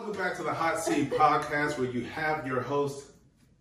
[0.00, 3.10] Welcome back to the Hot Seat Podcast, where you have your host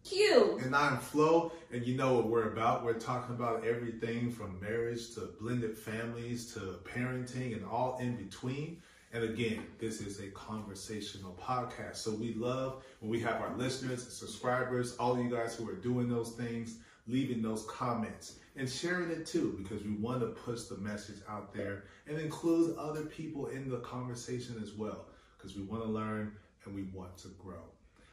[0.06, 0.58] Q.
[0.63, 2.85] and I'm Flo, and you know what we're about.
[2.85, 8.81] We're talking about everything from marriage to blended families to parenting and all in between.
[9.12, 11.97] And again, this is a conversational podcast.
[11.97, 16.08] So we love when we have our listeners subscribers, all you guys who are doing
[16.08, 20.78] those things, leaving those comments and sharing it too, because we want to push the
[20.78, 25.08] message out there and include other people in the conversation as well,
[25.40, 26.34] because we want to learn
[26.66, 27.64] and we want to grow.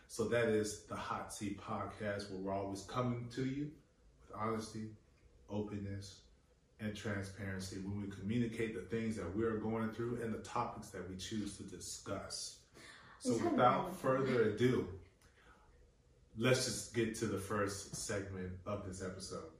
[0.09, 3.71] So that is the Hot Seat Podcast, where we're always coming to you
[4.23, 4.91] with honesty,
[5.51, 6.21] openness,
[6.81, 11.09] and transparency when we communicate the things that we're going through and the topics that
[11.09, 12.59] we choose to discuss.
[13.19, 14.87] So It's kind of without further ado,
[16.39, 19.51] let's just get to the first segment of this episode.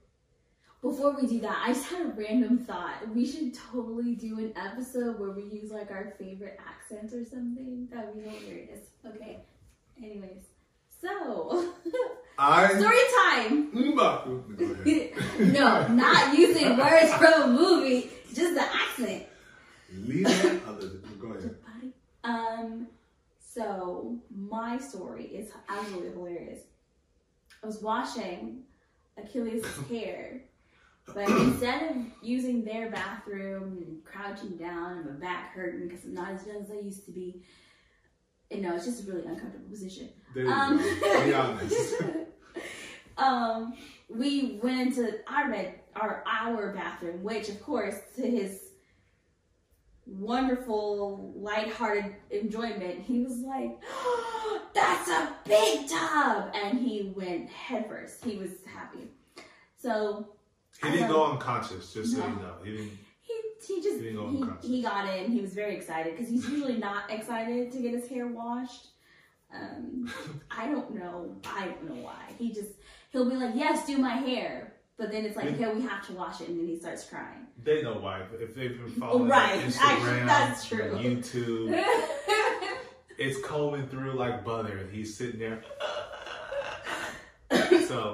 [0.87, 3.13] Before we do that, I just had a random thought.
[3.13, 7.89] We should totally do an episode where we use like our favorite accents or something.
[7.91, 8.87] That would be hilarious.
[9.05, 9.39] Okay.
[10.01, 10.43] Anyways,
[11.01, 11.73] so
[12.39, 13.71] I story time.
[13.73, 14.57] Mbaku.
[14.57, 15.53] Go ahead.
[15.53, 19.23] no, not using words from a movie, just the accent.
[19.93, 20.87] Leave that other.
[21.19, 21.55] Go ahead.
[22.23, 22.87] Um,
[23.39, 26.59] so my story is absolutely hilarious.
[27.63, 28.63] I was washing
[29.17, 30.41] Achilles' hair,
[31.13, 36.13] but instead of using their bathroom and crouching down and my back hurting because I'm
[36.13, 37.43] not as young as I used to be,
[38.51, 40.09] you know, it's just a really uncomfortable position.
[40.47, 40.77] Um.
[40.77, 41.93] Be honest.
[43.17, 43.73] um,
[44.09, 48.67] we went into our bed, our our bathroom, which of course, to his
[50.05, 53.77] wonderful, lighthearted enjoyment, he was like,
[54.73, 58.23] "That's a big tub," and he went headfirst.
[58.23, 59.09] He was happy.
[59.77, 60.29] So
[60.83, 62.53] He didn't go unconscious, just so you know.
[62.63, 62.91] He didn't.
[63.21, 63.33] he
[63.67, 64.67] he just He go he, unconscious.
[64.69, 65.31] he got in.
[65.31, 68.87] He was very excited because he's usually not excited to get his hair washed.
[69.53, 70.11] Um,
[70.51, 71.35] I don't know.
[71.45, 72.21] I don't know why.
[72.37, 72.71] He just
[73.11, 76.13] he'll be like, "Yes, do my hair," but then it's like, "Okay, we have to
[76.13, 77.47] wash it," and then he starts crying.
[77.63, 78.23] They know why.
[78.29, 80.91] But if they've been following Right, like, actually, Instagram, that's true.
[80.99, 81.85] YouTube,
[83.17, 85.63] it's combing through like butter, and he's sitting there.
[87.87, 88.13] so,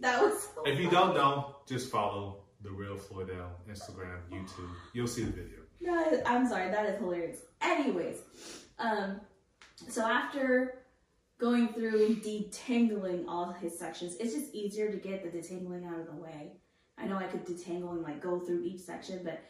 [0.00, 4.70] that was so if you don't know, just follow the real Floydell Instagram, YouTube.
[4.92, 5.58] You'll see the video.
[5.80, 7.42] That is, I'm sorry, that is hilarious.
[7.60, 8.18] Anyways,
[8.78, 9.20] um,
[9.88, 10.78] so after
[11.38, 16.06] going through detangling all his sections, it's just easier to get the detangling out of
[16.06, 16.52] the way.
[16.98, 19.40] I know I could detangle and like go through each section, but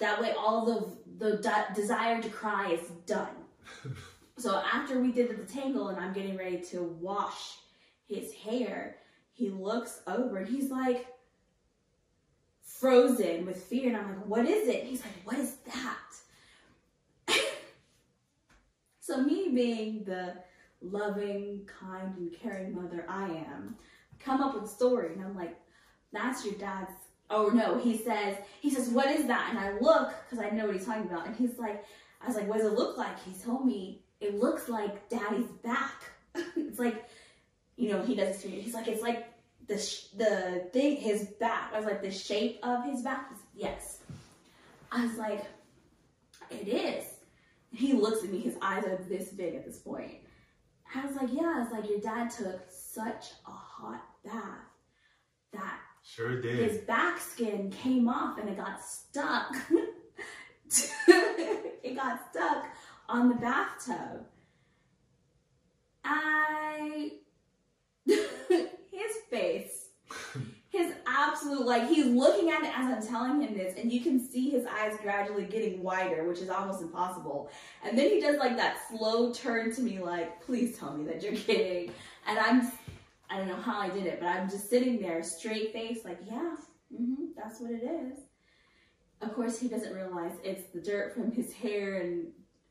[0.00, 3.34] that way all the the de- desire to cry is done.
[4.36, 7.56] so after we did the detangle and I'm getting ready to wash
[8.06, 8.96] his hair,
[9.36, 11.06] he looks over and he's like
[12.62, 14.84] frozen with fear and I'm like, what is it?
[14.84, 15.56] He's like, what is
[17.26, 17.36] that?
[19.00, 20.34] so me being the
[20.80, 23.76] loving, kind, and caring mother I am,
[24.18, 25.56] come up with a story and I'm like,
[26.12, 26.92] that's your dad's
[27.30, 29.48] oh no, he says, he says, what is that?
[29.50, 31.84] And I look, because I know what he's talking about, and he's like,
[32.22, 33.16] I was like, what does it look like?
[33.24, 36.04] He told me it looks like daddy's back.
[36.56, 37.08] it's like,
[37.76, 38.60] you know, he does this to me.
[38.60, 39.26] He's like, it's like
[39.68, 41.72] the sh- the thing, his back.
[41.74, 43.28] I was like, the shape of his back.
[43.30, 43.98] He's, yes.
[44.92, 45.44] I was like,
[46.50, 47.04] it is.
[47.72, 48.40] He looks at me.
[48.40, 50.12] His eyes are this big at this point.
[50.94, 51.62] I was like, yeah.
[51.62, 54.64] It's like your dad took such a hot bath
[55.52, 56.70] that Sure did.
[56.70, 59.54] his back skin came off and it got stuck.
[61.08, 62.66] it got stuck
[63.08, 64.24] on the bathtub.
[66.04, 67.10] I
[68.06, 69.88] his face,
[70.70, 74.20] his absolute like he's looking at it as I'm telling him this, and you can
[74.20, 77.50] see his eyes gradually getting wider, which is almost impossible.
[77.84, 81.22] And then he does like that slow turn to me, like, "Please tell me that
[81.22, 81.92] you're kidding."
[82.26, 82.72] And I'm,
[83.30, 86.20] I don't know how I did it, but I'm just sitting there, straight face, like,
[86.24, 86.56] "Yeah,
[86.94, 88.18] hmm that's what it is."
[89.22, 92.26] Of course, he doesn't realize it's the dirt from his hair and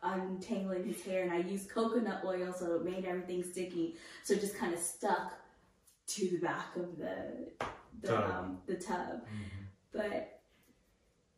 [0.06, 4.42] untangling his hair, and I used coconut oil, so it made everything sticky, so it
[4.42, 5.34] just kind of stuck
[6.08, 7.52] to the back of the
[8.02, 8.30] the Tub.
[8.32, 9.22] um, the tub.
[9.26, 9.66] Mhm.
[9.94, 10.40] But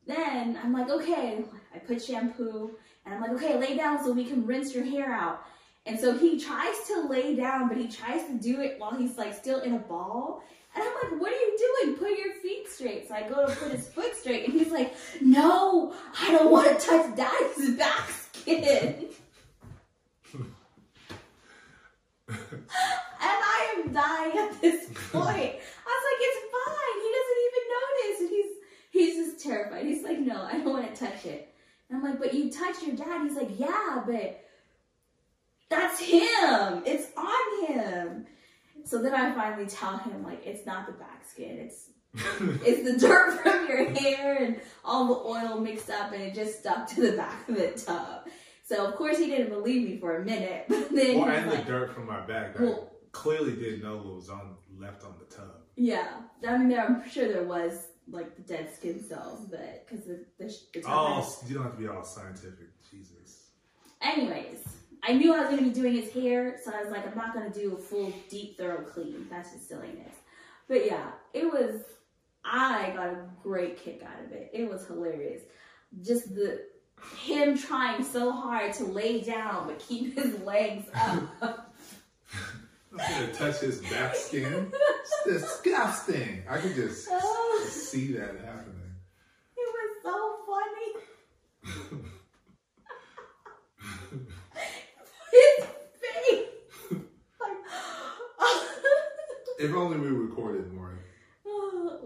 [0.06, 1.44] then I'm like, okay,
[1.74, 2.72] I put shampoo,
[3.06, 5.46] and I'm like, okay, lay down so we can rinse your hair out.
[5.86, 9.18] And so he tries to lay down, but he tries to do it while he's
[9.18, 10.44] like still in a ball.
[10.76, 11.96] And I'm like, what are you doing?
[11.96, 13.08] Put your feet straight.
[13.08, 16.68] So I go to put his foot straight, and he's like, no, I don't want
[16.68, 18.10] to touch daddy's back
[18.48, 18.58] and
[23.20, 25.56] I am dying at this point.
[25.86, 26.98] I was like, it's fine.
[27.04, 28.18] He doesn't even notice.
[28.22, 28.52] And he's
[28.92, 29.86] he's just terrified.
[29.86, 31.54] He's like, no, I don't want to touch it.
[31.90, 33.28] And I'm like, but you touched your dad.
[33.28, 34.44] He's like, yeah, but
[35.70, 36.84] that's him.
[36.86, 38.26] It's on him.
[38.86, 41.58] So then I finally tell him like it's not the back skin.
[41.58, 41.90] It's
[42.66, 46.60] it's the dirt from your hair and all the oil mixed up and it just
[46.60, 48.28] stuck to the back of the tub.
[48.66, 51.66] So of course he didn't believe me for a minute, but then well, and like,
[51.66, 52.60] the dirt from my back.
[52.60, 55.56] Well- I clearly didn't know what was on left on the tub.
[55.76, 56.08] yeah.
[56.48, 60.24] I mean, there, I'm sure there was like the dead skin cells, but because the,
[60.38, 62.68] the, the Oh, had- you don't have to be all scientific.
[62.92, 63.48] Jesus.
[64.02, 64.60] Anyways,
[65.04, 67.34] I knew I was gonna be doing his hair, so I was like, I'm not
[67.34, 69.26] gonna do a full deep thorough clean.
[69.32, 70.14] That's just silliness.
[70.68, 71.82] But yeah, it was.
[72.50, 74.50] I got a great kick out of it.
[74.54, 75.44] It was hilarious.
[76.02, 76.62] Just the
[77.24, 81.76] him trying so hard to lay down but keep his legs up.
[82.92, 84.72] I'm gonna touch his back skin.
[84.74, 86.44] It's disgusting.
[86.50, 88.96] I could just Oh, see that happening.
[89.56, 90.94] it was so funny.
[95.32, 95.66] His
[96.02, 96.46] face.
[97.40, 97.58] Like,
[99.60, 101.00] If only we recorded more.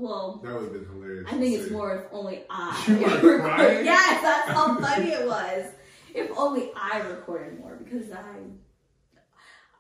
[0.02, 1.28] Well, That would have been hilarious.
[1.32, 1.74] I think it's see.
[1.74, 2.84] more if only I.
[2.88, 3.02] You were
[3.38, 3.86] recorded- crying?
[3.86, 5.66] Yes, that's how funny it was.
[6.14, 8.36] If only I recorded more because I,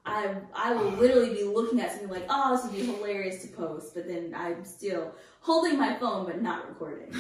[0.06, 3.50] I, I will literally be looking at something like, oh, this would be hilarious to
[3.50, 7.13] post, but then I'm still holding my phone but not recording.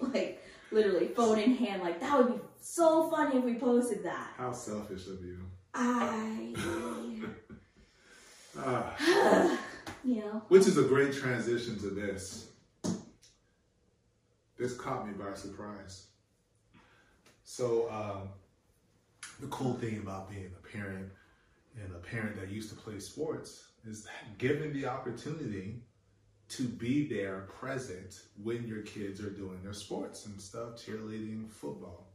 [0.14, 4.30] like literally phone in hand, like that would be so funny if we posted that.
[4.38, 5.38] How selfish of you.
[5.74, 6.54] I,
[8.58, 9.58] Ah.
[10.48, 12.48] Which is a great transition to this.
[14.58, 16.06] This caught me by surprise.
[17.44, 18.28] So, um,
[19.40, 21.10] the cool thing about being a parent
[21.82, 25.82] and a parent that used to play sports is that given the opportunity
[26.48, 32.06] to be there present when your kids are doing their sports and stuff, cheerleading, football.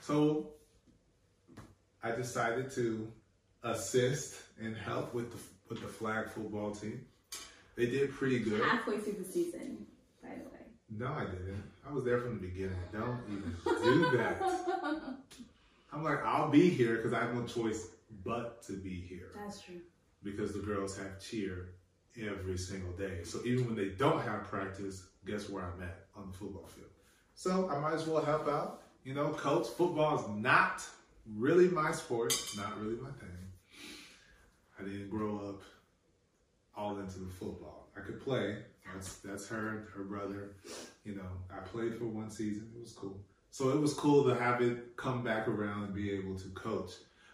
[0.00, 0.50] So,
[2.02, 3.10] I decided to
[3.62, 5.38] assist and help with the
[5.72, 7.04] with the flag football team.
[7.76, 8.62] They did pretty good.
[8.62, 9.86] halfway through the season,
[10.22, 10.60] by the way.
[10.90, 11.62] No, I didn't.
[11.88, 12.76] I was there from the beginning.
[12.92, 14.42] Don't even do that.
[15.92, 17.88] I'm like, I'll be here because I have no choice
[18.24, 19.80] but to be here That's true.
[20.22, 21.70] because the girls have cheer
[22.20, 23.24] every single day.
[23.24, 26.88] So even when they don't have practice, guess where I'm at on the football field?
[27.34, 28.82] So I might as well help out.
[29.04, 30.82] You know, coach, football is not
[31.36, 33.28] really my sport, not really my thing.
[34.82, 35.62] I didn't grow up
[36.76, 37.88] all into the football.
[37.96, 38.58] I could play.
[38.92, 40.56] That's that's her, her brother.
[41.04, 42.70] You know, I played for one season.
[42.76, 43.20] It was cool.
[43.50, 46.92] So it was cool to have it come back around and be able to coach.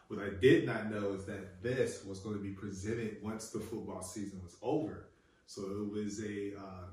[0.08, 3.60] What I did not know is that this was going to be presented once the
[3.60, 5.06] football season was over.
[5.46, 6.86] So it was a uh,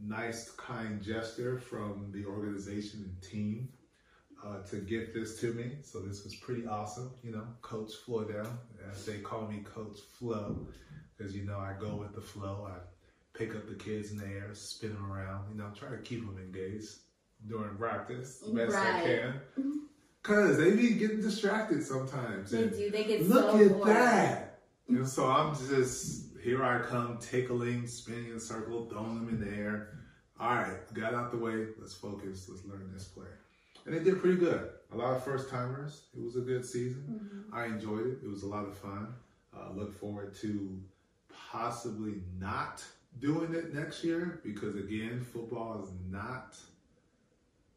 [0.00, 3.68] nice, kind gesture from the organization and team
[4.44, 5.72] uh, to get this to me.
[5.82, 7.10] So this was pretty awesome.
[7.22, 8.48] You know, Coach Floydell,
[8.90, 10.66] as they call me, Coach Flow,
[11.16, 12.68] because you know I go with the flow.
[12.70, 12.78] I
[13.36, 15.46] pick up the kids in the air, spin them around.
[15.50, 16.90] You know, try to keep them engaged
[17.48, 19.34] during practice the best I can.
[20.22, 22.52] Cause they be getting distracted sometimes.
[22.52, 22.90] They do.
[22.90, 23.88] They get Look so at bored.
[23.88, 24.60] that.
[24.88, 29.40] And so I'm just here I come tickling, spinning in a circle, throwing them in
[29.40, 29.98] the air.
[30.38, 31.66] All right, got out the way.
[31.78, 32.48] Let's focus.
[32.48, 33.26] Let's learn this play.
[33.86, 34.70] And they did pretty good.
[34.92, 36.02] A lot of first timers.
[36.16, 37.02] It was a good season.
[37.50, 37.54] Mhm.
[37.56, 38.18] I enjoyed it.
[38.22, 39.14] It was a lot of fun.
[39.54, 40.80] Uh, look forward to
[41.50, 42.84] possibly not
[43.18, 46.58] doing it next year because again, football is not.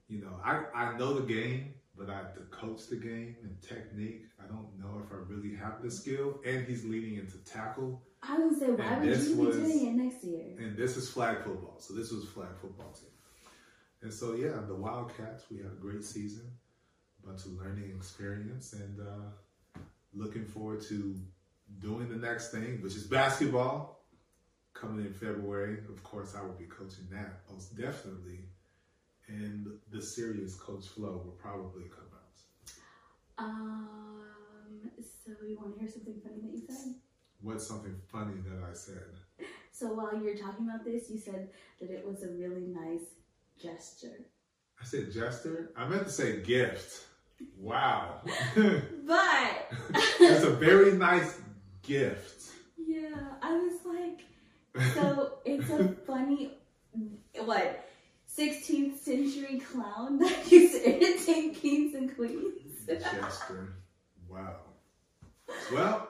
[0.07, 3.59] You know, I I know the game, but I have to coach the game and
[3.62, 4.25] technique.
[4.39, 6.39] I don't know if I really have the skill.
[6.45, 8.01] And he's leading into tackle.
[8.21, 10.55] I would say, why And would you was- be doing it next year?
[10.59, 11.77] And this is flag football.
[11.79, 13.09] So this was flag football team.
[14.05, 16.45] And so yeah, the Wildcats, we had a great season,
[17.24, 19.79] a bunch of learning experience, and uh,
[20.13, 21.19] looking forward to
[21.79, 24.05] doing the next thing, which is basketball,
[24.75, 25.79] coming in February.
[25.89, 28.41] Of course, I will be coaching that most definitely.
[29.27, 33.43] And the serious Coach Flow will probably come out.
[33.43, 34.21] Um.
[35.01, 36.93] So you want to hear something funny that you said?
[37.41, 39.17] What's something funny that I said?
[39.71, 41.50] So while you were talking about this, you said
[41.81, 43.15] that it was a really nice
[43.62, 44.25] gesture.
[44.81, 45.71] I said gesture.
[45.75, 47.05] I meant to say gift.
[47.57, 48.21] Wow.
[49.05, 49.71] But
[50.19, 51.38] it's a very nice
[51.83, 52.51] gift.
[52.77, 56.51] yeah, I was like, so it's a funny
[57.43, 57.88] what
[58.35, 62.85] 16th century clown that used to entertain kings and queens.
[62.88, 63.74] gesture.
[64.27, 64.55] Wow.
[65.71, 66.09] Well,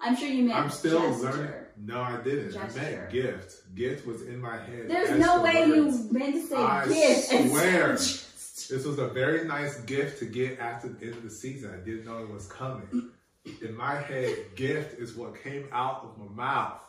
[0.00, 1.32] I'm sure you meant I'm still gesture.
[1.36, 1.54] learning.
[1.80, 2.56] No, I didn't.
[2.56, 2.80] I Gesture.
[2.80, 3.74] meant gift.
[3.74, 4.88] Gift was in my head.
[4.88, 6.06] There's no the way words.
[6.06, 7.32] you meant to say I gift.
[7.32, 7.92] and swear.
[7.92, 11.70] This was a very nice gift to get after the end of the season.
[11.72, 13.10] I didn't know it was coming.
[13.62, 16.80] In my head, gift is what came out of my mouth.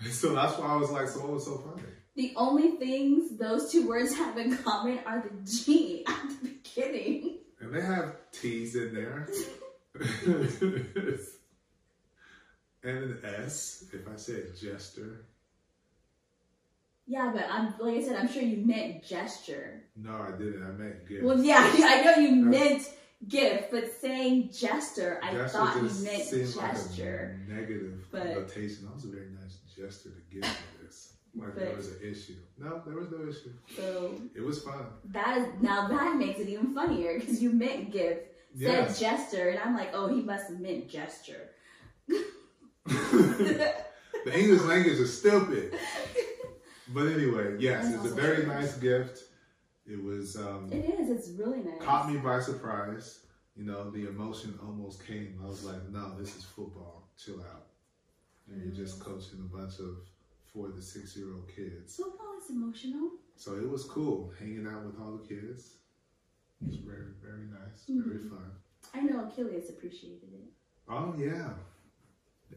[0.12, 1.82] So that's why I was like, so what was so funny?
[2.14, 7.38] The only things those two words have in common are the G at the beginning.
[7.60, 9.28] And they have T's in there.
[12.88, 15.24] and an S, if I said jester.
[17.06, 19.82] Yeah, but I'm like I said, I'm sure you meant gesture.
[19.96, 20.62] No, I didn't.
[20.62, 21.24] I meant gift.
[21.24, 22.82] Well, yeah, I know you meant
[23.26, 27.40] gift, but saying gesture, I Jester thought you meant gesture.
[27.48, 28.84] Like negative But- connotation.
[28.86, 31.14] That was a very nice gesture to give for this.
[31.34, 32.34] Like there was an issue.
[32.58, 33.52] No, there was no issue.
[33.76, 34.86] So It was fun.
[35.06, 38.26] that is now that makes it even funnier because you meant gift,
[38.58, 38.98] said Yes.
[39.00, 41.50] gesture, and I'm like, oh, he must have meant gesture.
[44.24, 45.74] the English language is stupid.
[46.94, 49.24] But anyway, yes, it's a very nice gift.
[49.86, 51.10] It was um, It is.
[51.10, 51.80] It's really nice.
[51.80, 53.20] caught me by surprise.
[53.56, 55.38] You know, the emotion almost came.
[55.44, 57.08] I was like, no, this is football.
[57.22, 57.66] Chill out.
[58.50, 59.96] And you're just coaching a bunch of
[60.52, 61.96] four to six year old kids.
[61.96, 63.10] Football is emotional.
[63.36, 65.74] So it was cool hanging out with all the kids.
[66.62, 68.30] It was very, very nice, very Mhm.
[68.30, 68.50] fun.
[68.94, 70.52] I know Achilles appreciated it.
[70.88, 71.50] Oh yeah.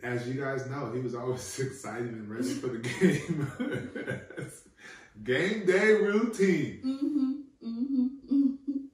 [0.04, 3.52] As you guys know, he was always excited and ready for the game.
[5.24, 6.82] game day routine.
[6.84, 7.32] Mm-hmm.
[7.68, 8.08] Mm-hmm.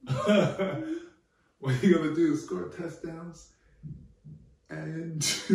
[0.06, 0.92] Mm-hmm.
[1.60, 2.36] what are you gonna do?
[2.36, 3.50] Score touchdowns?
[4.70, 5.24] And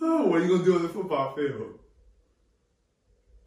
[0.00, 1.78] oh, what are you gonna do on the football field?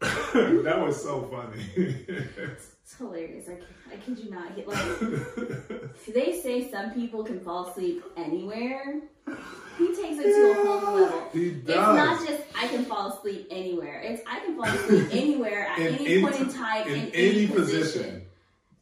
[0.00, 1.64] that was so funny.
[2.06, 3.48] It's hilarious.
[3.48, 4.56] I, kid- I kid you not.
[4.66, 9.00] Like they say, some people can fall asleep anywhere.
[9.78, 11.28] He takes it to a whole level.
[11.32, 11.68] he does.
[11.68, 14.00] It's not just I can fall asleep anywhere.
[14.00, 17.46] It's I can fall asleep anywhere at any any point in time in in, any
[17.48, 18.22] position.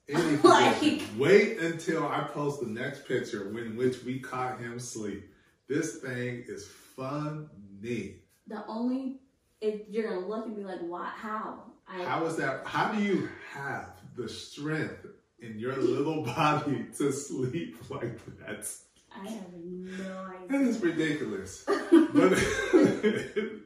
[0.08, 1.18] Any Like- position.
[1.18, 5.30] Wait until I post the next picture in which we caught him sleep.
[5.68, 6.66] This thing is
[6.96, 8.16] funny.
[8.46, 9.20] The only
[9.64, 11.06] if you're gonna look and be like, "What?
[11.06, 12.66] How?" I How is that?
[12.66, 15.06] How do you have the strength
[15.38, 18.66] in your little body to sleep like that?
[19.14, 20.68] I have no That idea.
[20.68, 21.64] is ridiculous.
[22.14, 22.32] But
[23.12, 23.64] it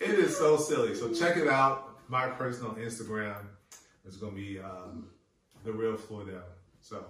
[0.00, 0.94] is so silly.
[0.94, 1.98] So check it out.
[2.08, 3.42] My personal Instagram
[4.06, 5.08] is to be um,
[5.64, 6.42] the real Floydell.
[6.80, 7.04] So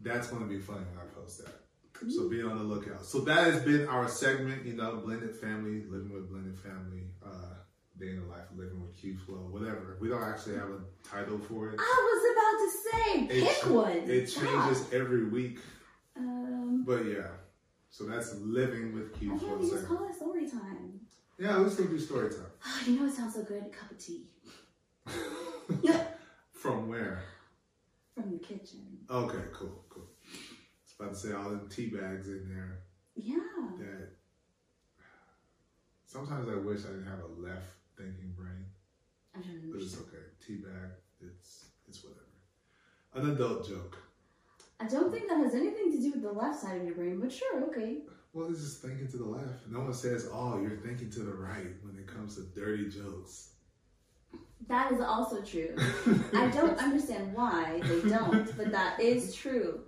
[0.00, 1.54] that's to be funny when I post that.
[2.08, 3.04] So be on the lookout.
[3.04, 7.54] So that has been our segment, you know, blended family, living with blended family, uh,
[7.98, 9.98] day in the life living with Q Flow, whatever.
[10.00, 11.78] We don't actually have a title for it.
[11.78, 14.10] I was about to say, It pick ch- one.
[14.10, 15.58] It changes every week,
[16.16, 17.28] Um, but yeah.
[17.90, 21.00] So that's living with Q Flow we just call it story time.
[21.38, 22.46] Yeah, let's still do story time.
[22.64, 23.62] Oh, you know it sounds so good.
[23.62, 24.26] A cup of tea
[26.52, 27.22] From where?
[28.14, 28.98] from the kitchen.
[29.10, 30.11] Okay, cool, cool.
[30.98, 32.78] Was about to say all them tea bags in there
[33.14, 33.38] Yeah.
[33.78, 34.10] that
[36.06, 38.66] sometimes I wish I didn't have a left thinking brain.
[39.34, 40.22] I don't But it's okay.
[40.44, 42.20] Tea bag, it's it's whatever.
[43.14, 43.98] An adult joke.
[44.80, 47.20] I don't think that has anything to do with the left side of your brain,
[47.20, 47.98] but sure, okay.
[48.32, 49.68] Well, it's just thinking to the left.
[49.68, 53.50] No one says, "Oh, you're thinking to the right" when it comes to dirty jokes.
[54.68, 55.74] That is also true.
[56.34, 59.80] I don't understand why they don't, but that is true.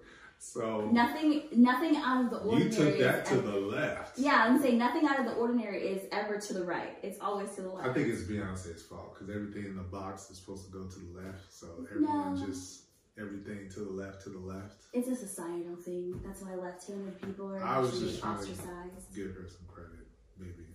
[0.44, 2.64] So Nothing, nothing out of the ordinary.
[2.64, 4.18] you took that to ever- the left.
[4.18, 6.98] Yeah, I'm saying nothing out of the ordinary is ever to the right.
[7.02, 7.88] It's always to the left.
[7.88, 10.98] I think it's Beyonce's fault because everything in the box is supposed to go to
[10.98, 11.50] the left.
[11.52, 12.46] So everyone No.
[12.46, 12.84] just
[13.18, 14.84] everything to the left, to the left.
[14.92, 16.20] It's a societal thing.
[16.24, 19.14] That's why left-handed people are I was just trying to ostracized.
[19.14, 20.06] Give her some credit,
[20.38, 20.66] maybe.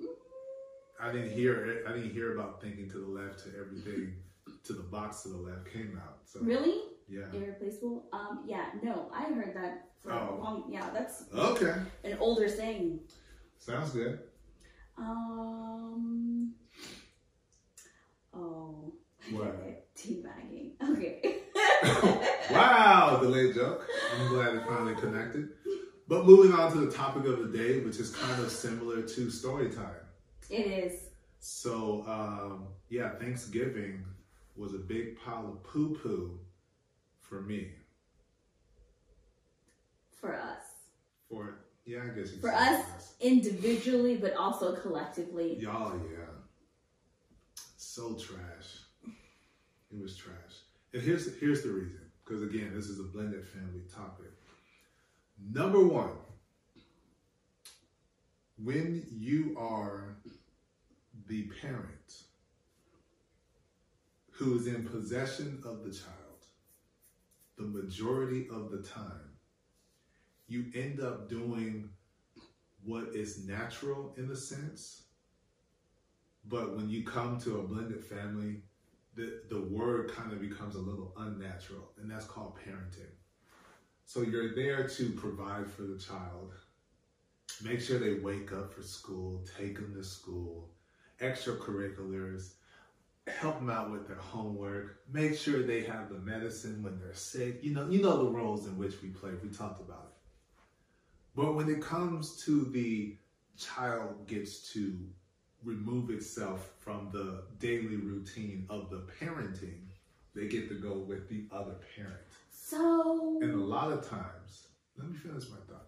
[0.00, 0.06] Mm.
[1.00, 1.84] I didn't hear it.
[1.86, 4.16] I didn't hear about thinking to the left to everything
[4.64, 6.18] to the box to the left came out.
[6.24, 6.80] So Really?
[7.08, 7.32] Yeah.
[7.32, 8.06] Irreplaceable?
[8.12, 10.36] Um, yeah, no, I heard that for Oh.
[10.38, 10.64] a long.
[10.70, 11.74] Yeah, that's Okay.
[12.04, 13.00] an older saying.
[13.58, 14.18] Sounds good.
[14.96, 16.54] Um.
[18.32, 18.92] Oh.
[19.30, 19.86] What?
[19.96, 20.72] Teabagging.
[20.82, 21.40] Okay.
[22.50, 23.86] Wow, delayed joke.
[24.18, 25.48] I'm glad it finally connected.
[26.06, 29.30] But moving on to the topic of the day, which is kind of similar to
[29.30, 30.02] story time.
[30.50, 31.08] It is.
[31.40, 34.04] So, um, yeah, Thanksgiving
[34.56, 36.38] was a big pile of poo poo
[37.28, 37.68] for me.
[40.12, 40.62] For us.
[41.28, 45.56] For, yeah, I guess you For say us, individually, but also collectively.
[45.58, 46.26] Y'all, yeah.
[47.76, 48.80] So trash.
[49.90, 50.34] It was trash.
[50.92, 52.00] And here's here's the reason.
[52.24, 54.32] Because again, this is a blended family topic.
[55.52, 56.10] Number one,
[58.62, 60.16] when you are
[61.28, 62.22] the parent
[64.30, 66.23] who is in possession of the child,
[67.56, 69.30] the majority of the time,
[70.46, 71.88] you end up doing
[72.84, 75.04] what is natural in a sense.
[76.46, 78.62] But when you come to a blended family,
[79.14, 83.12] the, the word kind of becomes a little unnatural, and that's called parenting.
[84.04, 86.52] So you're there to provide for the child,
[87.62, 90.70] make sure they wake up for school, take them to school,
[91.20, 92.54] extracurriculars,
[93.26, 97.58] help them out with their homework, make sure they have the medicine when they're sick.
[97.62, 99.30] You know, you know the roles in which we play.
[99.42, 100.30] We talked about it.
[101.34, 103.16] But when it comes to the
[103.58, 104.98] child gets to
[105.64, 109.80] remove itself from the daily routine of the parenting,
[110.34, 112.20] they get to go with the other parent.
[112.50, 115.86] So And a lot of times, let me finish my thought.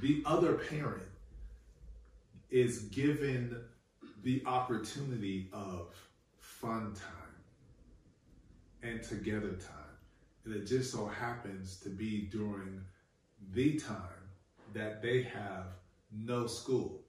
[0.00, 1.02] The other parent
[2.50, 3.56] is given
[4.22, 5.94] the opportunity of
[6.60, 7.32] fun time
[8.82, 9.76] and together time.
[10.44, 12.80] And it just so happens to be during
[13.52, 13.96] the time
[14.74, 15.66] that they have
[16.12, 17.00] no school.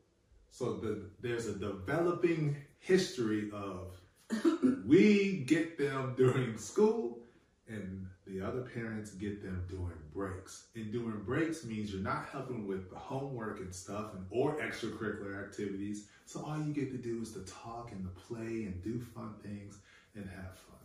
[0.50, 4.00] So the, there's a developing history of
[4.86, 7.20] we get them during school
[7.68, 10.68] and the other parents get them during breaks.
[10.76, 15.44] And during breaks means you're not helping with the homework and stuff and or extracurricular
[15.44, 16.08] activities.
[16.26, 19.34] So all you get to do is to talk and to play and do fun
[19.44, 19.80] things
[20.16, 20.80] and have fun.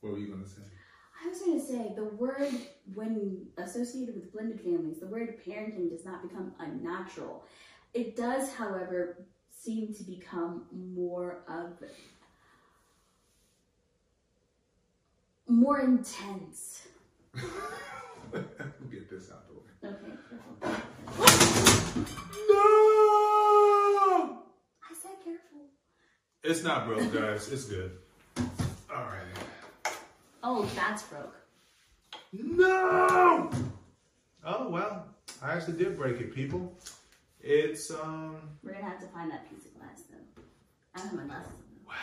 [0.00, 0.62] What were you gonna say?
[1.24, 2.52] I was to say the word,
[2.94, 7.44] when associated with blended families, the word parenting does not become unnatural.
[7.92, 11.82] It does, however, seem to become more of
[15.48, 16.86] more intense.
[17.34, 18.42] We'll
[18.90, 19.94] get this out the way.
[19.94, 20.56] Okay, careful.
[22.50, 24.42] No!
[24.82, 25.60] I said careful.
[26.42, 27.50] It's not broke, guys.
[27.52, 27.92] It's good.
[28.38, 29.94] All right.
[30.42, 31.34] Oh, that's broke.
[32.32, 33.50] No!
[34.44, 35.06] Oh well,
[35.42, 36.72] I actually did break it, people.
[37.40, 40.42] It's um We're gonna have to find that piece of glass though.
[40.94, 41.52] I don't have my glasses.
[41.86, 41.94] wow.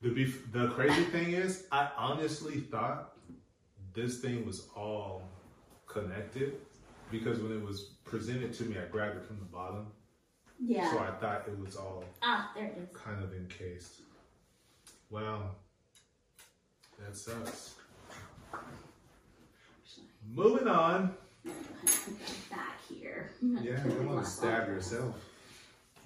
[0.00, 3.14] The bef- the crazy thing is, I honestly thought
[3.94, 5.22] this thing was all
[5.86, 6.54] connected
[7.10, 9.86] because when it was presented to me, I grabbed it from the bottom,
[10.60, 10.90] Yeah.
[10.92, 12.96] so I thought it was all ah, there it is.
[12.96, 14.02] kind of encased.
[15.10, 15.50] Wow,
[17.00, 17.74] that sucks.
[20.30, 21.14] Moving on.
[22.50, 23.30] Back here.
[23.40, 25.14] Yeah, you want to stab yourself.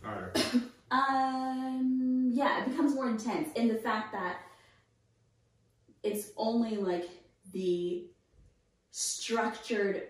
[0.07, 0.47] All right.
[0.93, 4.41] Um, yeah, it becomes more intense in the fact that
[6.03, 7.09] it's only like
[7.53, 8.05] the
[8.91, 10.03] structured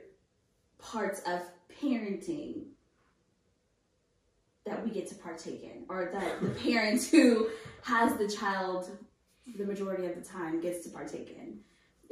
[0.79, 1.41] parts of
[1.81, 2.65] parenting
[4.67, 7.49] that we get to partake in, or that the parent who
[7.83, 8.91] has the child
[9.57, 11.59] the majority of the time gets to partake in.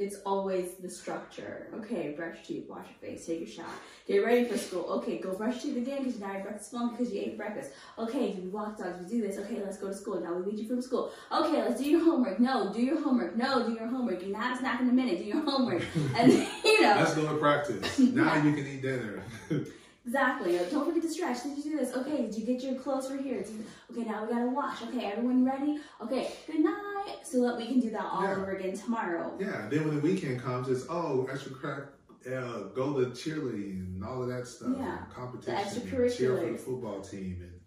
[0.01, 1.67] It's always the structure.
[1.75, 3.67] Okay, brush your teeth, wash your face, take a shower,
[4.07, 4.85] get ready for school.
[4.93, 7.71] Okay, go brush your teeth again because now your breakfast long because you ate breakfast.
[7.99, 9.03] Okay, do we walk dogs?
[9.03, 9.37] We do this.
[9.37, 10.19] Okay, let's go to school.
[10.19, 11.11] Now we lead you from school.
[11.31, 12.39] Okay, let's do your homework.
[12.39, 13.35] No, do your homework.
[13.35, 14.21] No, do your homework.
[14.21, 15.19] You can have a snack in a minute.
[15.19, 15.83] Do your homework.
[16.17, 17.99] And you know, Let's go to practice.
[17.99, 19.23] Now you can eat dinner.
[20.03, 20.57] Exactly.
[20.57, 21.43] Uh, Don't forget to stretch.
[21.43, 21.95] Did you do this?
[21.95, 22.23] Okay.
[22.23, 23.45] Did you get your clothes for here?
[23.91, 24.01] Okay.
[24.01, 24.81] Now we gotta wash.
[24.81, 25.05] Okay.
[25.05, 25.79] Everyone ready?
[26.01, 26.31] Okay.
[26.47, 26.90] Good night.
[27.23, 28.35] So that we can do that all Yeah.
[28.35, 29.37] over again tomorrow.
[29.39, 29.67] yeah.
[29.69, 31.83] Then when the weekend comes, it's oh extra crack.
[32.25, 34.75] Uh, go to cheerleading and all of that stuff.
[34.77, 35.89] Yeah, and competition.
[35.89, 37.59] the and cheer for the football team and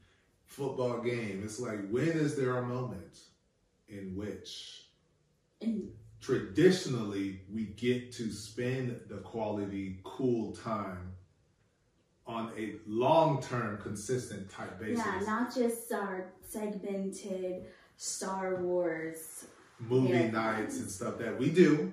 [0.46, 1.42] football game.
[1.44, 3.18] It's like when is there a moment
[3.88, 4.88] in which
[5.60, 11.12] And traditionally we get to spend the quality cool time
[12.26, 19.46] on a long-term consistent type basis yeah, not just our segmented Star Wars.
[19.80, 20.30] movie Yeah.
[20.30, 21.92] nights and stuff that we do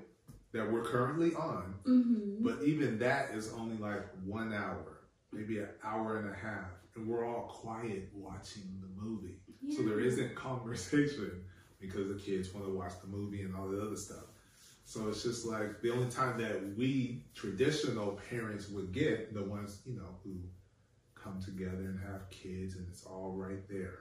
[0.53, 2.43] that we're currently on Mm-hmm.
[2.45, 4.99] but even that is only like one hour
[5.31, 9.39] maybe an hour and a half and we're all quiet watching the movie
[9.75, 11.43] so there isn't conversation
[11.79, 14.25] because the kids want to watch the movie and all the other stuff
[14.85, 19.81] so it's just like the only time that we traditional parents would get the ones
[19.85, 20.35] you know who
[21.15, 23.99] come together and have kids and it's all right there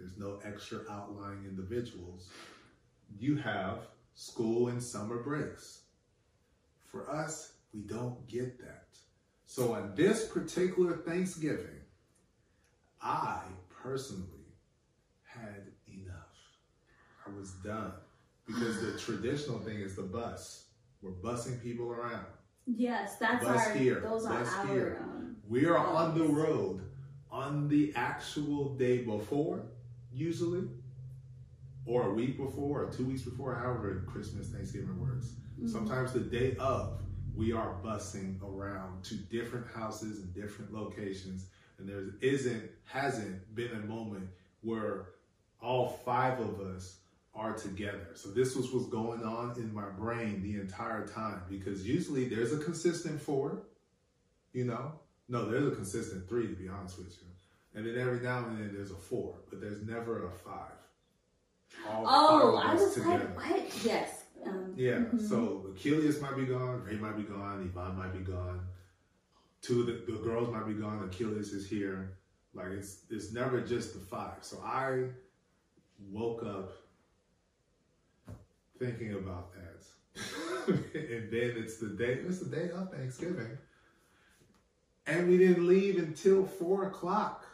[0.00, 2.28] there's no extra outlying individuals.
[3.18, 3.80] You have
[4.14, 5.82] school and summer breaks.
[6.90, 8.86] For us we don't get that.
[9.46, 11.80] So on this particular thanksgiving
[13.02, 14.26] i personally
[15.24, 16.36] had enough.
[17.26, 17.92] I was done.
[18.46, 20.64] Because the traditional thing is the bus.
[21.02, 22.26] We're busing people around.
[22.66, 23.74] Yes, that's Bus our.
[23.74, 24.66] here, those are bus our.
[24.66, 25.02] here.
[25.48, 26.82] We are on the road
[27.30, 29.62] on the actual day before,
[30.12, 30.68] usually,
[31.86, 35.34] or a week before, or two weeks before, however Christmas, Thanksgiving works.
[35.58, 35.68] Mhm.
[35.70, 37.02] Sometimes the day of,
[37.34, 41.46] we are busing around to different houses and different locations,
[41.78, 44.28] and there isn't hasn't been a moment
[44.62, 45.06] where
[45.60, 47.00] all five of us
[47.34, 48.08] are together.
[48.14, 52.52] So this was what's going on in my brain the entire time because usually there's
[52.52, 53.62] a consistent four,
[54.52, 54.98] you know.
[55.28, 57.28] No, there's a consistent three to be honest with you,
[57.74, 60.72] and then every now and then there's a four, but there's never a five.
[61.88, 63.32] All Oh, five I was together.
[63.36, 63.84] like, what?
[63.84, 64.24] Yes.
[64.46, 65.20] Um, Yeah, mhm.
[65.28, 68.60] so Achilles might be gone, Ray might be gone, Yvonne might be gone.
[69.60, 72.16] Two of the, the girls might be gone, Achilles is here.
[72.54, 74.38] Like it's it's never just the five.
[74.42, 75.04] So I
[76.10, 76.72] woke up
[78.78, 79.84] thinking about that.
[80.68, 83.56] and then it's the day it's the day of Thanksgiving.
[85.06, 87.44] And we didn't leave until four o'clock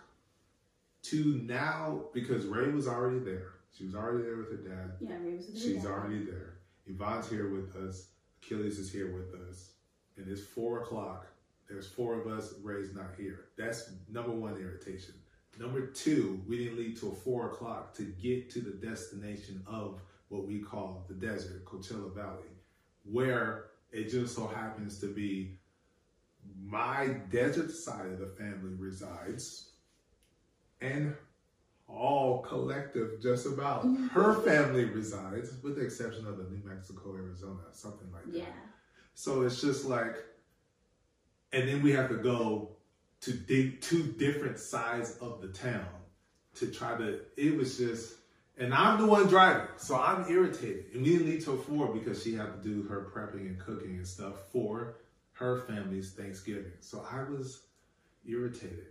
[1.11, 3.53] to now because Ray was already there.
[3.77, 4.92] She was already there with her dad.
[5.01, 5.90] Yeah, Ray was with She's dad.
[5.90, 6.55] already there.
[6.87, 8.09] Yvonne's here with us.
[8.42, 9.73] Achilles is here with us.
[10.16, 11.27] And it's four o'clock.
[11.69, 12.55] There's four of us.
[12.62, 13.47] Ray's not here.
[13.59, 15.14] That's number one irritation.
[15.59, 20.47] Number two, we didn't leave till four o'clock to get to the destination of what
[20.47, 22.51] we call the desert, Coachella Valley,
[23.05, 25.59] where it just so happens to be
[26.62, 29.71] my desert side of the family resides
[30.80, 31.14] and
[31.88, 33.86] all collective just about.
[33.86, 34.08] Mm-hmm.
[34.08, 38.38] Her family resides with the exception of the new mexico arizona something like that.
[38.38, 38.44] Yeah.
[39.14, 40.16] so it's just like
[41.52, 42.70] and then we have to go
[43.20, 45.86] to dig two different sides of the town
[46.54, 48.14] to try to it was just
[48.58, 50.86] and i'm the one driving so i'm irritated.
[50.92, 53.96] And we didn't leave till four because she had to do her prepping and cooking
[53.96, 54.96] and stuff for
[55.34, 56.72] her family's thanksgiving.
[56.80, 57.62] So i was
[58.28, 58.88] irritated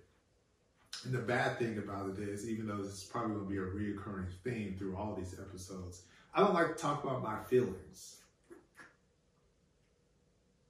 [1.04, 3.58] and the bad thing about it is, even though this is probably going to be
[3.58, 6.04] a reoccurring theme through all these episodes,
[6.34, 8.18] I don't like to talk about my feelings.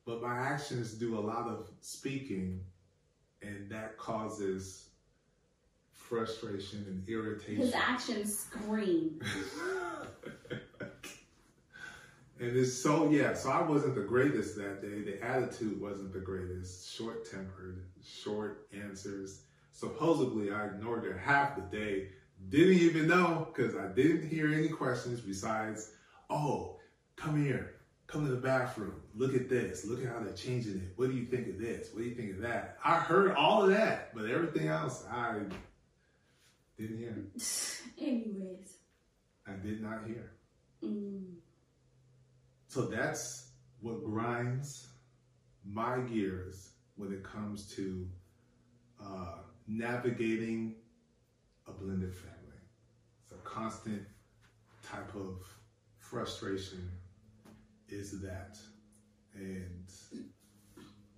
[0.06, 2.62] But my actions do a lot of speaking,
[3.42, 4.90] and that causes
[5.92, 7.58] frustration and irritation.
[7.58, 9.20] His actions scream.
[12.40, 15.02] and it's so, yeah, so I wasn't the greatest that day.
[15.02, 16.96] The attitude wasn't the greatest.
[16.96, 19.45] Short tempered, short answers.
[19.76, 22.08] Supposedly, I ignored her half the day.
[22.48, 25.92] Didn't even know because I didn't hear any questions besides,
[26.30, 26.78] oh,
[27.18, 27.76] come here.
[28.08, 29.02] Come to the bathroom.
[29.16, 29.86] Look at this.
[29.86, 30.94] Look at how they're changing it.
[30.96, 31.90] What do you think of this?
[31.92, 32.78] What do you think of that?
[32.86, 35.42] I heard all of that, but everything else I
[36.78, 37.18] didn't hear.
[37.98, 38.78] Anyways.
[39.46, 40.32] I did not hear.
[40.82, 41.34] Mm.
[42.70, 43.50] So that's
[43.82, 44.88] what grinds
[45.66, 48.08] my gears when it comes to
[49.04, 50.76] uh, navigating
[51.68, 52.60] a blended family.
[53.24, 54.04] It's a constant
[54.84, 55.46] type of
[55.98, 56.90] frustration
[57.90, 58.58] is that.
[59.34, 59.92] And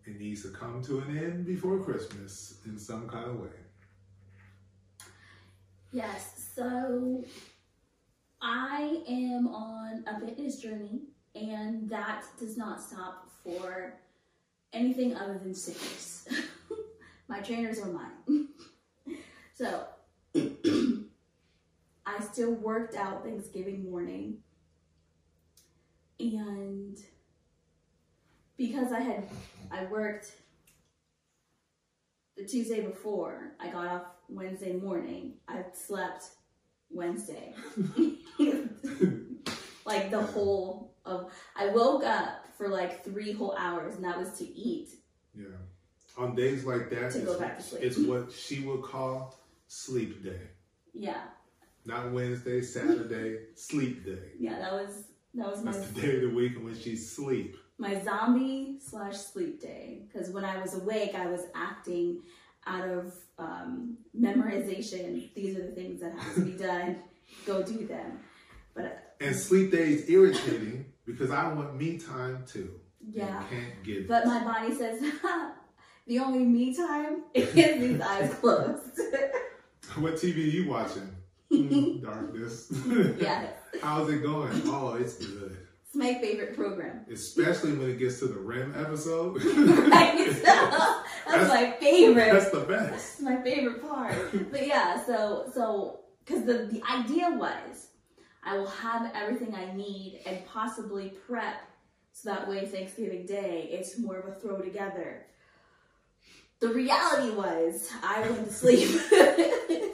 [0.06, 3.50] it needs to come to an end before Christmas in some kind of way.
[5.92, 7.24] Yes, so
[8.42, 11.02] I am on a fitness journey,
[11.36, 13.94] and that does not stop for
[14.74, 16.28] anything other than sickness.
[17.28, 18.48] My trainers are mine.
[19.54, 19.86] so
[22.06, 24.38] I still worked out Thanksgiving morning,
[26.20, 26.98] and
[28.58, 29.30] because I had
[29.72, 30.32] I worked
[32.38, 35.34] the Tuesday before, I got off Wednesday morning.
[35.48, 36.30] I slept
[36.90, 37.54] Wednesday.
[39.86, 44.38] like the whole of I woke up for like three whole hours and that was
[44.40, 44.90] to eat.
[45.36, 45.46] Yeah.
[46.18, 47.84] On days like that, To it's, go back to sleep.
[47.84, 50.42] it's what she would call sleep day.
[50.94, 51.22] Yeah.
[51.86, 54.32] Not Wednesday, Saturday, sleep day.
[54.40, 55.04] Yeah, that was
[55.36, 57.56] that was my That's the day of the week in which she sleep.
[57.78, 60.02] my zombie slash sleep day.
[60.08, 62.22] Because when I was awake I was acting
[62.66, 65.32] out of um, memorization.
[65.36, 66.98] These are the things that have to be done.
[67.46, 68.20] Go do them.
[68.74, 72.80] But And sleep day is irritating because I want me time too.
[73.14, 73.44] yeah.
[73.50, 74.08] Can't get it.
[74.08, 75.02] But my body says
[76.08, 79.00] the only me time is these eyes closed.
[79.96, 81.10] What TV are you watching?
[81.52, 82.72] Mm, Darkness.
[83.20, 83.48] yeah,
[83.82, 84.62] How's it going?
[84.66, 85.58] Oh, it's good.
[85.86, 87.06] it's my favorite program.
[87.12, 89.44] Especially when it gets to the REM episode.
[89.44, 90.36] right?
[90.44, 92.34] That's my favorite.
[92.34, 92.92] That's the best.
[92.92, 94.14] That's my favorite part.
[94.52, 97.88] But yeah, so so because the the idea was
[98.44, 101.62] I will have everything I need and possibly prep
[102.12, 105.26] so that way Thanksgiving Day it's more of a throw together.
[106.60, 108.90] The reality was I went to sleep,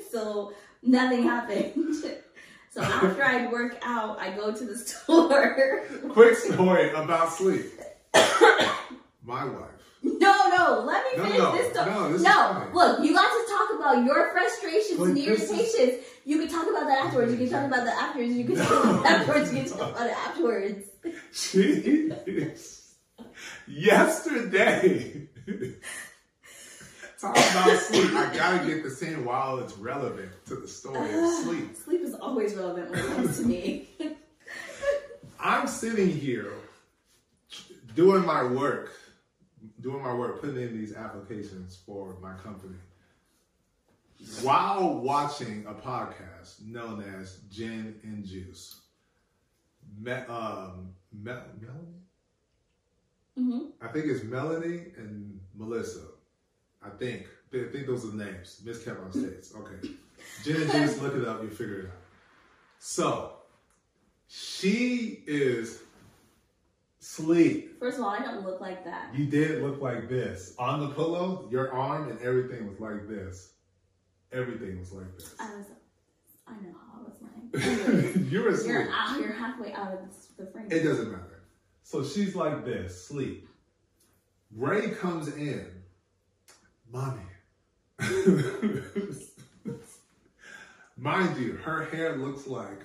[0.11, 1.95] so nothing happened.
[2.71, 5.83] So after I'd work out, I go to the store.
[6.09, 7.65] Quick story about sleep.
[9.23, 9.69] My wife.
[10.05, 11.89] No, no, let me No, finish no, this story.
[11.91, 15.51] no, this no, look, you got to talk about your frustrations But and this is-
[15.51, 16.05] irritations.
[16.25, 17.31] You can talk about that afterwards.
[17.33, 18.33] You can talk about that afterwards.
[18.33, 19.53] You can talk about that afterwards.
[19.53, 20.87] You can talk about it afterwards.
[21.33, 22.93] Jeez.
[23.67, 25.27] Yesterday.
[27.23, 28.11] Talk about sleep.
[28.13, 31.73] I gotta get this in while it's relevant to the story of sleep.
[31.73, 33.87] Sleep is always relevant when it comes to me.
[35.39, 36.51] I'm sitting here
[37.95, 38.91] doing my work,
[39.79, 42.75] doing my work, putting in these applications for my company
[44.41, 48.81] while watching a podcast known as Gin and Juice.
[49.97, 51.31] Me- um, Me-
[51.61, 52.01] Melanie?
[53.37, 56.01] hmm I think it's Melanie and Melissa.
[56.85, 57.27] I think.
[57.53, 58.61] I think those are the names.
[58.65, 59.53] Miss Kevin States.
[59.55, 59.89] Okay.
[60.43, 61.91] Gin and Juice, look it up, you figure it out.
[62.79, 63.33] So,
[64.27, 65.81] she is
[66.99, 67.79] sleep.
[67.79, 69.13] First of all, I don't look like that.
[69.13, 70.55] You did look like this.
[70.57, 73.53] On the pillow, your arm and everything was like this.
[74.31, 75.35] Everything was like this.
[75.39, 75.65] I was.
[76.47, 78.27] I know how I was lying.
[78.31, 78.69] You're asleep.
[78.69, 79.19] You're out.
[79.19, 79.99] You're halfway out of
[80.37, 80.67] the frame.
[80.71, 81.43] It doesn't matter.
[81.83, 83.47] So she's like this, sleep.
[84.55, 85.67] Ray comes in,
[86.93, 87.21] mommy.
[90.97, 92.81] Mind you, her hair looks like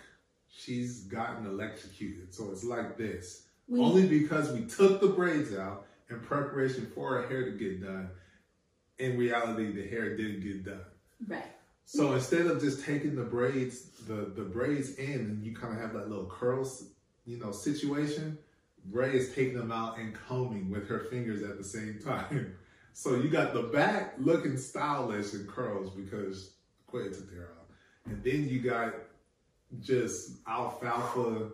[0.50, 2.34] she's gotten electrocuted.
[2.34, 3.44] So it's like this.
[3.68, 7.82] We- Only because we took the braids out in preparation for her hair to get
[7.82, 8.08] done.
[8.98, 10.80] In reality, the hair didn't get done.
[11.28, 11.44] right.
[11.84, 15.80] So instead of just taking the braids, the, the braids in, and you kind of
[15.80, 16.84] have that little curls,
[17.24, 18.36] you know, situation,
[18.90, 22.57] Ray is taking them out and combing with her fingers at the same time.
[22.98, 26.54] So you got the back looking stylish and curls because
[26.90, 27.68] Quay took their out.
[28.06, 28.92] And then you got
[29.80, 31.50] just alfalfa,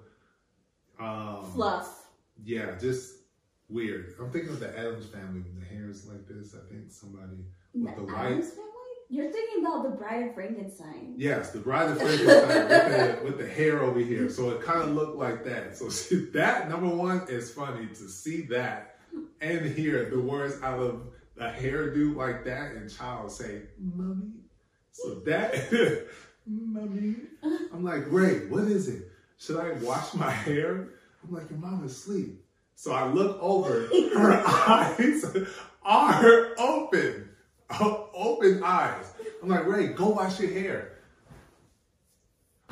[0.99, 2.07] um, Fluff.
[2.43, 3.17] yeah, just
[3.69, 4.15] weird.
[4.19, 6.55] I'm thinking of the Addams family when the hair is like this.
[6.55, 8.25] I think somebody with the The white.
[8.25, 8.71] Addams family?
[9.11, 11.13] You're thinking about the Bride of Frankenstein.
[11.19, 14.31] Yes, the Bride of Frankenstein with, the, with the hair over here.
[14.31, 15.77] So it kind of looked like that.
[15.77, 18.97] So see, that number one is funny to see that
[19.43, 24.33] and hear the words out of a hairdo like that and child say, "Mommy."
[24.93, 26.07] So that,
[26.47, 27.17] "Mommy,"
[27.73, 29.11] I'm like, "Ray, what is it?
[29.39, 30.89] Should I wash my hair?"
[31.23, 32.45] I'm like, "Your mom is asleep."
[32.77, 35.25] So I look over, her eyes
[35.85, 37.29] are open,
[38.15, 39.13] open eyes.
[39.43, 40.93] I'm like, Ray, go wash your hair.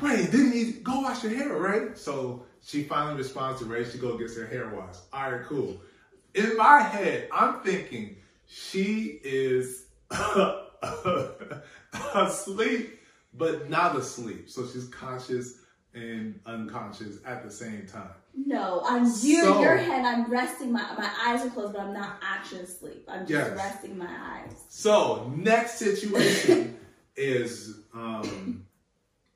[0.01, 1.97] Ray, didn't you go wash your hair, right?
[1.97, 3.89] So she finally responds to Ray.
[3.89, 5.01] She go gets her hair washed.
[5.13, 5.79] All right, cool.
[6.33, 8.17] In my head, I'm thinking
[8.53, 9.85] she is
[12.13, 12.99] asleep,
[13.33, 14.49] but not asleep.
[14.49, 15.59] So she's conscious
[15.93, 18.09] and unconscious at the same time.
[18.35, 19.41] No, I'm you.
[19.43, 20.05] So- your head.
[20.05, 20.71] I'm resting.
[20.71, 23.05] My my eyes are closed, but I'm not actually asleep.
[23.07, 23.57] I'm just Yes.
[23.57, 24.53] resting my eyes.
[24.69, 26.77] So next situation
[27.15, 28.65] is um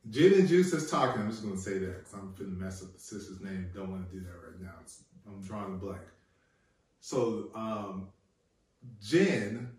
[0.09, 1.21] Gin and Juice is talking.
[1.21, 3.69] I'm just gonna say that because I'm finna mess up the sister's name.
[3.75, 4.73] Don't want to do that right now.
[4.81, 6.01] It's, I'm drawing a blank.
[6.99, 8.07] So um
[9.01, 9.69] Jen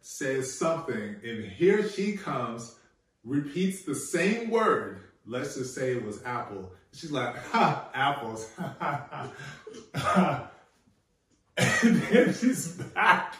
[0.00, 2.76] says something, and here she comes,
[3.24, 5.00] repeats the same word.
[5.26, 6.72] Let's just say it was apple.
[6.92, 8.50] She's like, ha, apples.
[11.56, 13.34] and then she's back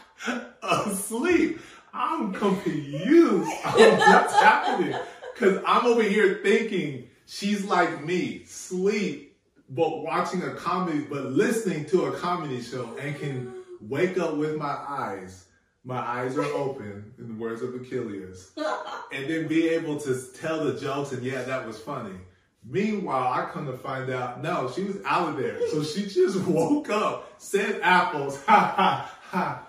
[0.63, 1.59] asleep.
[1.93, 4.95] I'm confused on what's happening.
[5.33, 9.37] Because I'm over here thinking she's like me, sleep,
[9.69, 14.57] but watching a comedy, but listening to a comedy show and can wake up with
[14.57, 15.45] my eyes.
[15.83, 18.51] My eyes are open, in the words of Achilles,
[19.11, 22.15] and then be able to tell the jokes and yeah, that was funny.
[22.63, 25.67] Meanwhile, I come to find out, no, she was out of there.
[25.69, 29.67] So she just woke up, said apples, ha ha ha,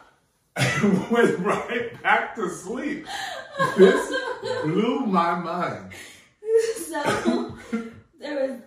[0.57, 3.07] and went right back to sleep.
[3.79, 4.15] This
[4.63, 5.93] blew my mind.
[6.77, 7.57] so
[8.21, 8.61] there was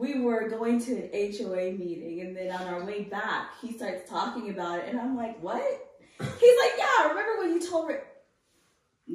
[0.00, 4.08] we were going to an HOA meeting and then on our way back he starts
[4.08, 5.62] talking about it and I'm like, What?
[6.18, 6.28] He's
[6.62, 8.02] like, Yeah, I remember when you told her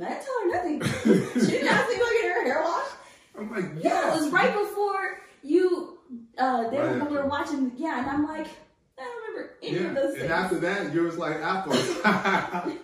[0.02, 0.82] I didn't tell her nothing.
[1.42, 2.96] She didn't ask me to go get her hair washed.
[3.38, 5.98] I'm like, Yeah, it was right before you
[6.38, 8.48] uh they Right were, we were watching yeah, and I'm like,
[9.00, 10.24] I don't remember any Yeah, of those things.
[10.24, 11.76] and after that, yours like apples.
[12.06, 12.78] I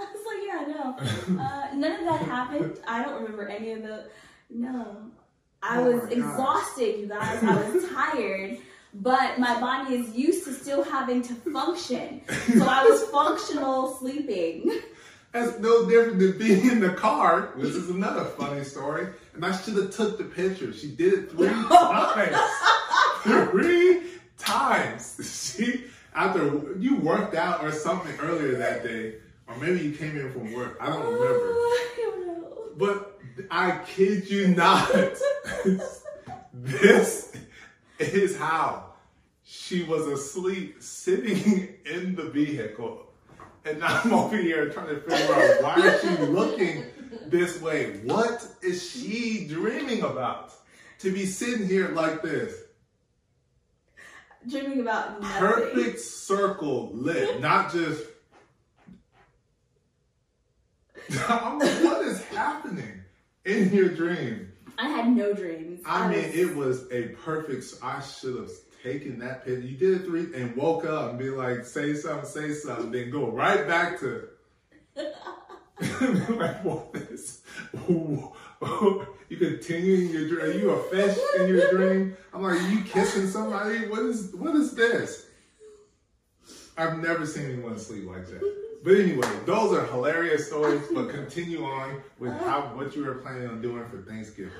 [0.00, 1.40] was like, yeah, no.
[1.40, 2.78] Uh, none of that happened.
[2.86, 4.04] I don't remember any of the.
[4.50, 5.10] No.
[5.62, 7.42] I Oh was exhausted, you guys.
[7.42, 8.58] I was tired.
[8.94, 12.22] But my body is used to still having to function.
[12.56, 14.80] So I was functional sleeping.
[15.32, 17.52] That's no different than being in the car.
[17.56, 19.08] This is another funny story.
[19.34, 20.72] And I should have took the picture.
[20.72, 22.36] She did it three times.
[23.50, 24.02] three
[24.38, 25.54] times.
[25.54, 29.16] She after you worked out or something earlier that day,
[29.46, 30.78] or maybe you came in from work.
[30.80, 31.54] I don't remember.
[32.80, 33.06] I don't know.
[33.38, 34.92] But I kid you not.
[36.54, 37.36] this
[37.98, 38.94] is how
[39.42, 43.06] she was asleep sitting in the vehicle.
[43.64, 46.84] And now I'm over here trying to figure out why is she looking
[47.26, 47.98] this way?
[48.04, 50.52] What is she dreaming about?
[51.00, 52.54] To be sitting here like this.
[54.48, 55.38] Dreaming about nothing.
[55.38, 58.04] Perfect circle lit, not just
[61.28, 63.02] I'm like, what is happening
[63.44, 64.52] in your dream?
[64.78, 65.80] I had no dreams.
[65.86, 67.64] I mean, was- it was a perfect.
[67.82, 68.50] I should have
[68.82, 69.60] taken that picture.
[69.60, 73.10] You did it three and woke up and be like, say something, say something, then
[73.10, 74.28] go right back to.
[76.30, 77.42] like, what is?
[77.88, 80.40] you continue in your dream.
[80.40, 82.16] Are you a fish in your dream?
[82.34, 83.86] I'm like, are you kissing somebody?
[83.88, 84.34] What is?
[84.34, 85.26] What is this?
[86.76, 88.67] I've never seen anyone sleep like that.
[88.82, 90.82] But anyway, those are hilarious stories.
[90.92, 92.44] But continue on with uh-huh.
[92.48, 94.52] how what you were planning on doing for Thanksgiving.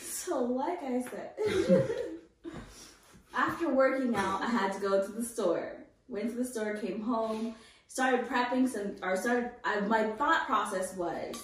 [0.00, 1.84] So, like I said,
[3.34, 5.72] after working out, I had to go to the store.
[6.08, 7.54] Went to the store, came home,
[7.88, 9.50] started prepping some, or started.
[9.64, 11.42] I, my thought process was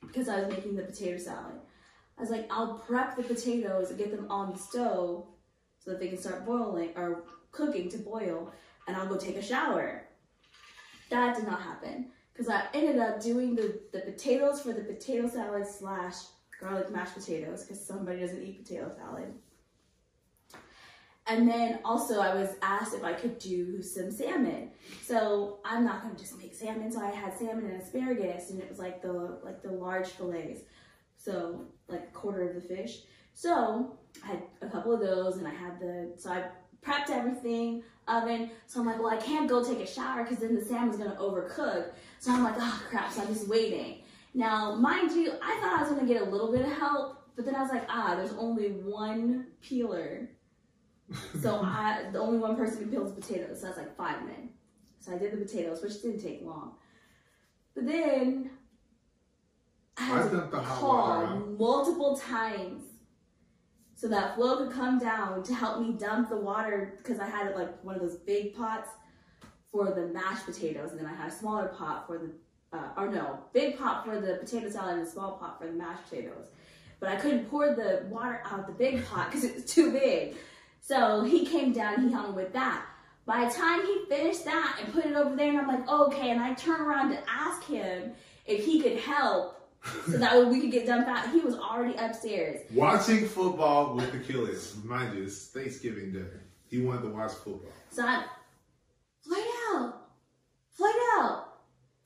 [0.00, 1.60] because I was making the potato salad.
[2.16, 5.26] I was like, I'll prep the potatoes and get them on the stove
[5.78, 8.52] so that they can start boiling or cooking to boil,
[8.86, 10.07] and I'll go take a shower.
[11.10, 15.28] That did not happen because I ended up doing the, the potatoes for the potato
[15.28, 16.14] salad slash
[16.60, 19.34] garlic mashed potatoes because somebody doesn't eat potato salad.
[21.26, 24.70] And then also I was asked if I could do some salmon.
[25.02, 26.90] So I'm not gonna just make salmon.
[26.90, 30.62] So I had salmon and asparagus, and it was like the like the large fillets,
[31.18, 33.00] so like a quarter of the fish.
[33.34, 36.44] So I had a couple of those, and I had the so I
[36.88, 38.50] prepped everything oven.
[38.66, 41.16] So I'm like, well, I can't go take a shower because then the salmon's gonna
[41.16, 41.90] overcook.
[42.18, 43.12] So I'm like, oh crap!
[43.12, 44.02] So I'm just waiting.
[44.34, 47.44] Now, mind you, I thought I was gonna get a little bit of help, but
[47.44, 50.30] then I was like, ah, there's only one peeler.
[51.40, 53.60] So I, the only one person who peels potatoes.
[53.60, 54.50] So I was like, five then.
[55.00, 56.74] So I did the potatoes, which didn't take long.
[57.74, 58.50] But then
[59.96, 62.82] I I had to the hot call multiple times
[63.98, 67.56] so that Flo could come down to help me dump the water because I had
[67.56, 68.90] like one of those big pots
[69.72, 73.08] for the mashed potatoes, and then I had a smaller pot for the, uh, or
[73.10, 76.46] no, big pot for the potato salad and a small pot for the mashed potatoes.
[77.00, 79.90] But I couldn't pour the water out of the big pot because it was too
[79.90, 80.36] big.
[80.80, 82.86] So he came down, he me with that.
[83.26, 86.30] By the time he finished that and put it over there, and I'm like, okay,
[86.30, 88.12] and I turn around to ask him
[88.46, 89.57] if he could help
[90.06, 91.32] so that way we could get done fast.
[91.32, 92.60] He was already upstairs.
[92.72, 94.76] Watching football with the Achilles.
[94.84, 96.24] Mind you, it's Thanksgiving Day.
[96.68, 97.72] He wanted to watch football.
[97.90, 98.24] So I'm,
[99.26, 99.94] Floydell,
[100.78, 101.44] Floydell,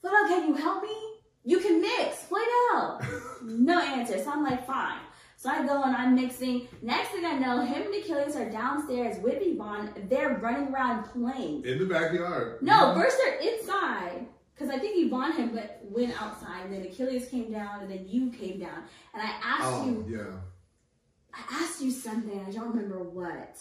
[0.02, 0.96] Floydell, can you help me?
[1.44, 3.04] You can mix, Floydell.
[3.42, 4.22] no answer.
[4.22, 5.00] So I'm like, fine.
[5.36, 6.68] So I go and I'm mixing.
[6.82, 9.90] Next thing I know, him and Achilles are downstairs with Yvonne.
[10.08, 11.64] They're running around playing.
[11.64, 12.62] In the backyard.
[12.62, 14.26] No, first they're inside.
[14.62, 18.06] Because I think Yvonne had went, went outside, and then Achilles came down, and then
[18.06, 18.84] you came down.
[19.12, 20.36] And I asked Oh, you, yeah.
[21.34, 22.44] I asked you something.
[22.46, 23.58] I don't remember what.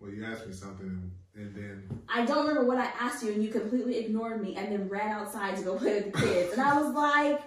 [0.00, 3.44] Well, you asked me something, and then I don't remember what I asked you, and
[3.44, 6.52] you completely ignored me, and then ran outside to go play with the kids.
[6.52, 7.42] And I was like,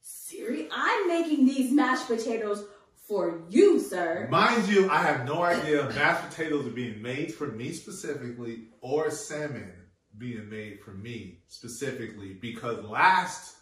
[0.00, 2.64] "Siri, I'm making these mashed potatoes
[2.96, 7.32] for you, sir." Mind you, I have no idea if mashed potatoes are being made
[7.32, 9.81] for me specifically or salmon
[10.18, 13.56] being made for me specifically because last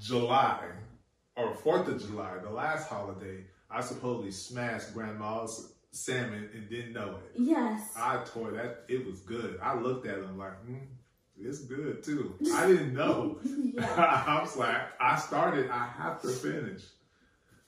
[0.00, 0.64] July
[1.36, 7.16] or 4th of July, the last holiday, I supposedly smashed grandma's salmon and didn't know
[7.16, 7.40] it.
[7.40, 7.92] Yes.
[7.96, 9.58] I tore that, it was good.
[9.62, 10.80] I looked at it like, mm,
[11.38, 12.34] it's good too.
[12.54, 13.38] I didn't know.
[13.78, 16.82] I was like, I started, I have to finish.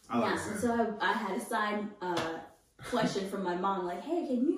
[0.08, 0.36] I yeah.
[0.36, 0.58] salmon.
[0.60, 2.38] So I, I had a side uh,
[2.84, 4.57] question from my mom, like, "Hey, can you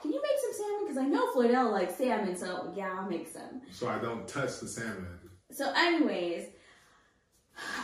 [0.00, 0.86] can you make some salmon?
[0.86, 4.60] Because I know Floydell likes salmon, so yeah, I'll make some." so I don't touch
[4.60, 5.06] the salmon.
[5.52, 6.46] So, anyways,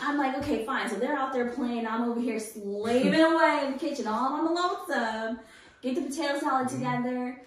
[0.01, 0.89] I'm like, okay, fine.
[0.89, 1.85] So they're out there playing.
[1.85, 5.39] I'm over here slaving away in the kitchen, all on the lonesome.
[5.81, 7.41] Get the potato salad together.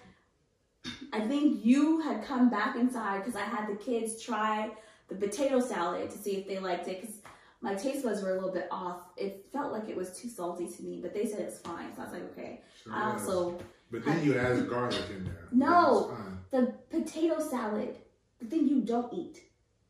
[1.13, 4.71] I think you had come back inside because I had the kids try
[5.09, 7.01] the potato salad to see if they liked it.
[7.01, 7.17] Because
[7.61, 9.01] my taste buds were a little bit off.
[9.17, 11.95] It felt like it was too salty to me, but they said it's fine.
[11.95, 12.61] So I was like, okay.
[12.85, 13.59] Sure I also
[13.91, 15.49] but then you add garlic in there.
[15.53, 16.17] No.
[16.51, 17.99] The potato salad,
[18.41, 19.41] the thing you don't eat.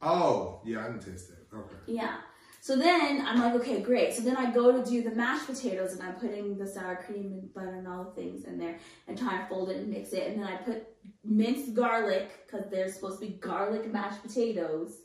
[0.03, 1.47] Oh, yeah, I didn't taste it.
[1.55, 1.77] Okay.
[1.87, 2.17] Yeah.
[2.63, 4.13] So then I'm like, okay, great.
[4.13, 7.33] So then I go to do the mashed potatoes and I'm putting the sour cream
[7.33, 8.79] and butter and all the things in there
[9.09, 10.29] and trying to fold it and mix it.
[10.29, 10.87] And then I put
[11.25, 14.99] minced garlic because they're supposed to be garlic mashed potatoes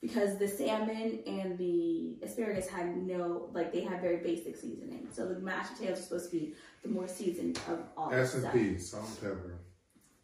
[0.00, 5.08] because the salmon and the asparagus had no, like they had very basic seasoning.
[5.12, 8.34] So the mashed potatoes are supposed to be the more seasoned of all the S
[8.34, 8.52] and.
[8.52, 9.58] P, salt and pepper.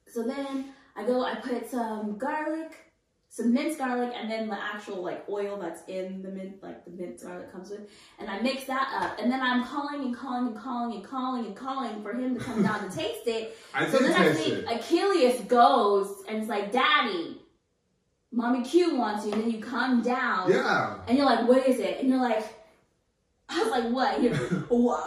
[0.06, 2.72] So then I go, I put some garlic,
[3.28, 6.90] some minced garlic, and then the actual like oil that's in the mint, like the
[6.92, 9.20] minced garlic comes with, and I mix that up.
[9.20, 12.42] And then I'm calling and calling and calling and calling and calling for him to
[12.42, 13.58] come down to taste it.
[13.74, 14.64] I So then I think it.
[14.70, 17.42] Achilles goes and it's like, Daddy,
[18.32, 20.50] Mommy Q wants you, and then you come down.
[20.50, 20.98] Yeah.
[21.06, 22.00] And you're like, what is it?
[22.00, 22.44] And you're like,
[23.48, 24.20] I was like, what?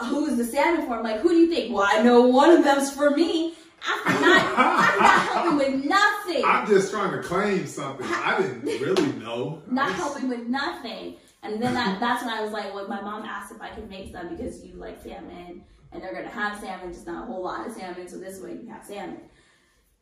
[0.06, 0.96] Who's the salmon for?
[0.96, 1.74] I'm like, who do you think?
[1.74, 3.54] Well, I know one of them's for me.
[3.88, 6.44] After not, after not helping with nothing.
[6.46, 8.06] I'm just trying to claim something.
[8.10, 9.62] I didn't really know.
[9.70, 11.16] Not helping with nothing.
[11.44, 13.90] And then that, that's when I was like, well, my mom asked if I could
[13.90, 15.64] make some because you like salmon
[15.94, 18.08] and they're gonna have salmon, just not a whole lot of salmon.
[18.10, 19.22] So this way you have salmon.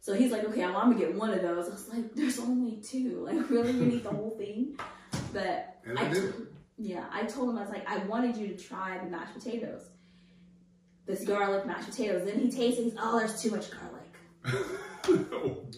[0.07, 1.67] So he's like, okay, well, I'm gonna get one of those.
[1.67, 3.27] I was like, there's only two.
[3.29, 4.79] Like, really, you need the whole thing?
[5.33, 6.09] But And I
[6.77, 9.89] yeah, I told him I was like, I wanted you to try the mashed potatoes,
[11.05, 12.23] this garlic mashed potatoes.
[12.25, 15.27] Then he tastes, and he's, oh, there's too much garlic.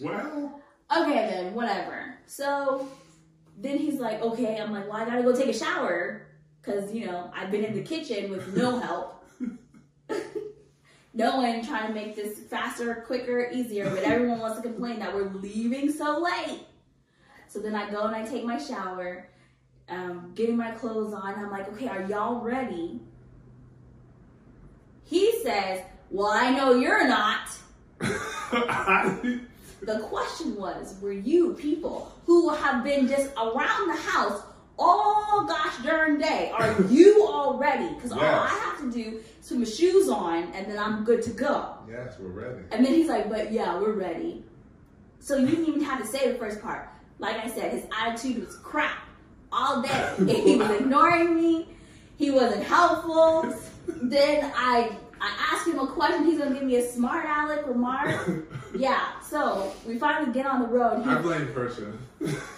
[0.00, 0.62] well,
[0.96, 2.14] Okay, then whatever.
[2.26, 2.86] So
[3.58, 4.60] then he's like, okay.
[4.60, 6.28] I'm like, well, I gotta go take a shower
[6.62, 9.19] because you know I've been in the kitchen with no help.
[11.12, 15.14] No one trying to make this faster, quicker, easier, but everyone wants to complain that
[15.14, 16.60] we're leaving so late.
[17.48, 19.28] So then I go and I take my shower,
[19.88, 21.34] um, getting my clothes on.
[21.34, 23.00] I'm like, okay, are y'all ready?
[25.04, 27.48] He says, well, I know you're not.
[29.82, 34.42] The question was, were you people who have been just around the house
[34.80, 37.92] all gosh darn day, are you all ready?
[37.94, 41.22] Because all I have to do is put my shoes on and then I'm good
[41.22, 41.76] to go.
[41.88, 42.64] yes, we're ready.
[42.72, 44.42] And then he's like, but yeah, we're ready.
[45.20, 46.88] So you didn't even have to say the first part.
[47.18, 48.98] Like I said, his attitude was crap
[49.52, 50.14] all day.
[50.44, 51.68] he was ignoring me.
[52.16, 53.54] He wasn't helpful.
[53.86, 56.24] then I I asked him a question.
[56.24, 58.46] He's gonna give me a smart aleck remark.
[58.74, 59.20] Yeah.
[59.20, 61.06] So we finally get on the road.
[61.06, 61.92] I blame Persia.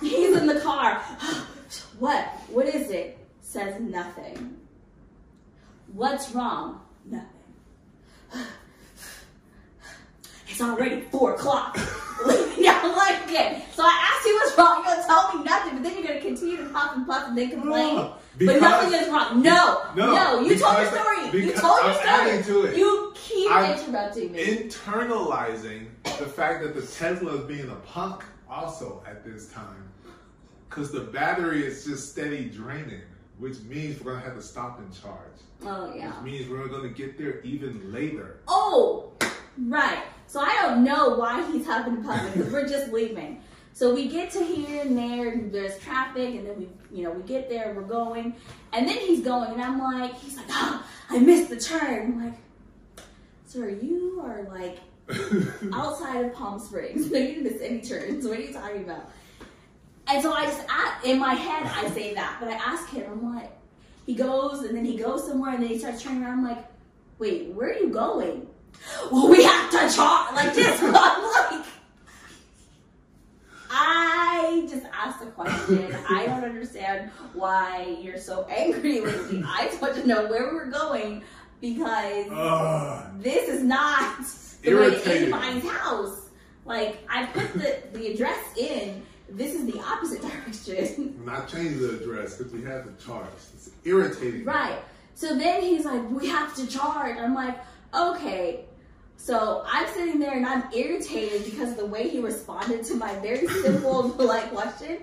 [0.00, 1.02] he's in the car.
[2.02, 2.24] What?
[2.48, 3.16] What is it?
[3.40, 4.56] Says nothing.
[5.92, 6.80] What's wrong?
[7.04, 7.28] Nothing.
[10.48, 11.78] It's already four o'clock.
[12.58, 13.64] yeah, I'm like, okay.
[13.72, 14.82] So I asked you what's wrong.
[14.84, 17.38] You're gonna tell me nothing, but then you're gonna continue to puff and puff and
[17.38, 17.94] then complain.
[17.96, 19.40] No, but nothing is wrong.
[19.42, 20.40] No, No, no.
[20.40, 21.24] You told your story.
[21.32, 22.68] You told your I'm story.
[22.68, 22.76] it.
[22.76, 24.44] You keep I'm interrupting me.
[24.44, 29.91] internalizing the fact that the Tesla is being a punk also at this time.
[30.74, 33.02] Because the battery is just steady draining,
[33.38, 35.16] which means we're to have to stop and charge.
[35.64, 36.08] oh yeah.
[36.22, 38.40] Which means we're to get there even later.
[38.48, 39.12] Oh,
[39.58, 40.02] right.
[40.26, 43.42] So I don't know why he's huffing and puffing because we're just leaving.
[43.74, 47.10] So we get to here and there, and there's traffic, and then we, you know,
[47.10, 48.34] we get there, we're going,
[48.72, 52.12] and then he's going, and I'm like, he's like, oh, I missed the turn.
[52.12, 52.38] I'm like,
[53.46, 54.78] sir, you are like
[55.72, 57.10] outside of Palm Springs.
[57.10, 58.26] No, you didn't miss any turns.
[58.26, 59.10] What are you talking about?
[60.08, 63.10] And so I just, a in my head, I say that, but I ask him,
[63.10, 63.50] I'm like,
[64.06, 66.38] he goes, and then he goes somewhere, and then he starts turning around.
[66.40, 66.64] I'm like,
[67.18, 68.46] wait, where are you going?
[69.12, 70.80] Well, we have to charge like this.
[70.82, 71.66] I'm like,
[73.70, 75.94] I just asked a question.
[76.08, 79.42] I don't understand why you're so angry with me.
[79.46, 81.22] I just want to know where we're going
[81.60, 83.22] because Ugh.
[83.22, 84.18] this is not
[84.62, 85.32] the way to Irritating.
[85.32, 86.28] anybody's house.
[86.64, 89.02] Like I put the, the address in.
[89.36, 91.18] This is the opposite direction.
[91.24, 93.26] When I changed the address because we had to charge.
[93.54, 94.44] It's irritating.
[94.44, 94.78] right.
[95.14, 97.18] So then he's like, we have to charge.
[97.18, 97.58] I'm like,
[97.94, 98.64] okay.
[99.16, 103.14] So I'm sitting there and I'm irritated because of the way he responded to my
[103.16, 104.98] very simple, polite question.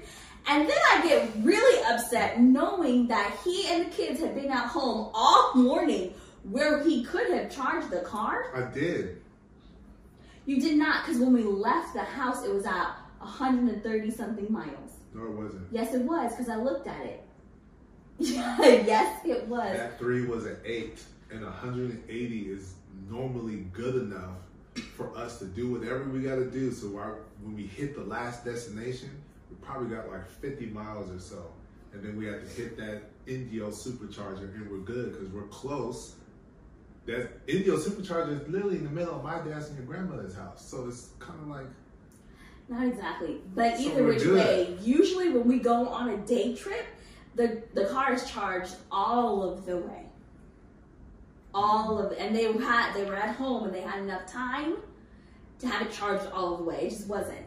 [0.47, 4.67] And then I get really upset knowing that he and the kids had been at
[4.67, 6.13] home all morning
[6.43, 8.51] where he could have charged the car.
[8.55, 9.21] I did.
[10.45, 14.99] You did not, because when we left the house, it was at 130 something miles.
[15.13, 15.67] No, it wasn't.
[15.71, 17.25] Yes, it was, because I looked at it.
[18.19, 19.77] yes, it was.
[19.77, 21.01] That three was an eight,
[21.31, 22.73] and 180 is
[23.09, 24.37] normally good enough
[24.95, 26.71] for us to do whatever we got to do.
[26.71, 29.09] So our, when we hit the last destination,
[29.49, 31.51] we probably got like 50 miles or so,
[31.93, 36.15] and then we had to hit that Indio supercharger, and we're good because we're close.
[37.05, 40.65] That Indio supercharger is literally in the middle of my dad's and your grandmother's house,
[40.69, 41.65] so it's kind of like
[42.69, 43.41] Not exactly.
[43.55, 44.35] But So either which good.
[44.35, 46.85] way, usually when we go on a day trip,
[47.35, 50.05] the the car is charged all of the way.
[51.53, 54.77] All of and they had they were at home and they had enough time
[55.59, 56.85] to have it charged all of the way.
[56.85, 57.45] It just wasn't.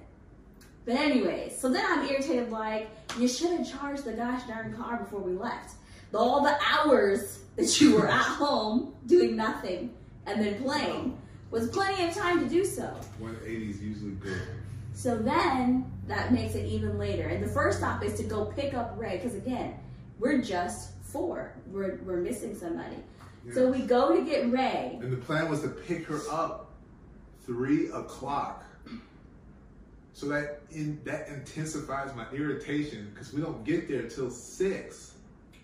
[0.84, 4.96] But anyway, so then I'm irritated like you should have charged the gosh darn car
[4.96, 5.76] before we left.
[6.12, 9.94] All the hours that you were at home doing nothing
[10.26, 11.16] and then playing
[11.50, 12.84] was plenty of time to do so.
[13.18, 14.42] 180 is usually good.
[14.94, 17.28] So then that makes it even later.
[17.28, 19.74] And the first stop is to go pick up Ray because again,
[20.18, 21.54] we're just four.
[21.66, 22.96] We're we're missing somebody.
[23.52, 24.98] So we go to get Ray.
[25.02, 26.70] And the plan was to pick her up
[27.44, 28.64] three o'clock.
[30.12, 35.14] So that in that intensifies my irritation because we don't get there till six.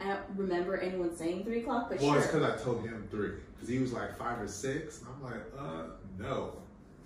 [0.01, 3.33] I don't remember anyone saying three o'clock, but Well, it's because I told him three
[3.55, 5.01] because he was like five or six.
[5.01, 5.83] And I'm like, uh,
[6.18, 6.55] no,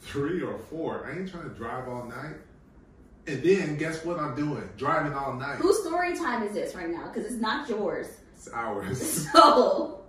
[0.02, 1.06] three or four.
[1.06, 2.36] I ain't trying to drive all night.
[3.26, 4.68] And then guess what I'm doing?
[4.76, 5.56] Driving all night.
[5.56, 7.08] Whose story time is this right now?
[7.08, 8.08] Because it's not yours.
[8.34, 9.28] It's ours.
[9.32, 10.00] So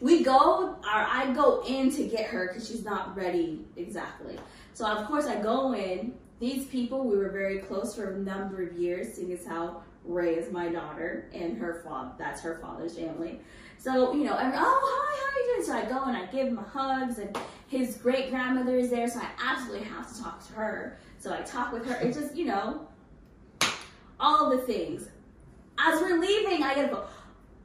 [0.00, 4.38] we go, or I go in to get her because she's not ready exactly.
[4.74, 6.14] So of course I go in.
[6.40, 10.34] These people we were very close for a number of years, seeing as how Ray
[10.34, 12.10] is my daughter and her father.
[12.18, 13.40] That's her father's family.
[13.82, 15.66] So you know, and, oh hi, how are you doing?
[15.66, 19.18] So I go and I give him hugs, and his great grandmother is there, so
[19.18, 20.98] I absolutely have to talk to her.
[21.18, 21.96] So I talk with her.
[21.96, 22.86] It's just you know,
[24.20, 25.08] all the things.
[25.78, 27.04] As we're leaving, I get a phone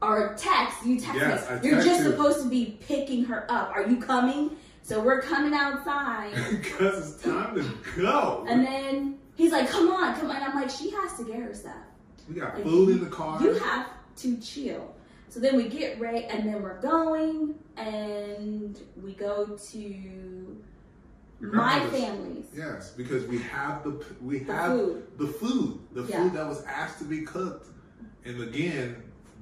[0.02, 0.84] or text.
[0.84, 1.70] You text Yes, me.
[1.70, 2.10] You're just you.
[2.12, 3.70] supposed to be picking her up.
[3.76, 4.52] Are you coming?
[4.82, 8.44] So we're coming outside, Because it's time to go.
[8.50, 11.36] and then he's like, "Come on, come on." And I'm like, "She has to get
[11.44, 11.76] her stuff.
[12.28, 13.40] we got food in the car.
[13.40, 13.88] You have
[14.18, 14.96] to chill."
[15.30, 21.80] So then we get ready and then we're going, and we go to Your my
[21.80, 22.46] grandmother's- family's.
[22.56, 25.08] Yes, because we have the we The have food.
[25.18, 26.24] the food, the Yeah.
[26.24, 27.68] food that was asked to be cooked.
[28.26, 28.96] And again,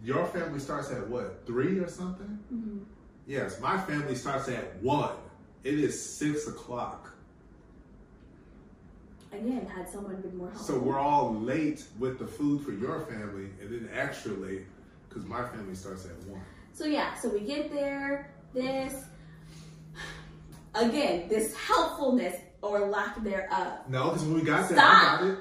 [0.04, 2.40] your family starts at what three or something?
[2.54, 2.80] Mhm.
[3.28, 5.16] Yes, my family starts at one.
[5.64, 7.12] It is six o'clock,
[9.32, 10.76] Again, had someone been more helpful.
[10.76, 14.66] so we're all late with the food for your family, and then extra late
[15.16, 16.42] because my family starts at one.
[16.74, 18.94] So yeah, so we get there, this
[20.74, 23.80] again, this helpfulness or lack thereof.
[23.90, 24.78] No, because when we got there.
[24.80, 25.38] I got it.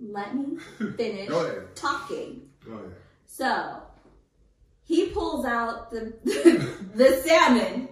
[0.00, 0.56] Let me
[0.96, 1.74] finish Go ahead.
[1.76, 2.42] talking.
[2.64, 2.92] Go ahead.
[3.26, 3.82] So
[4.84, 6.12] he pulls out the
[6.94, 7.88] the salmon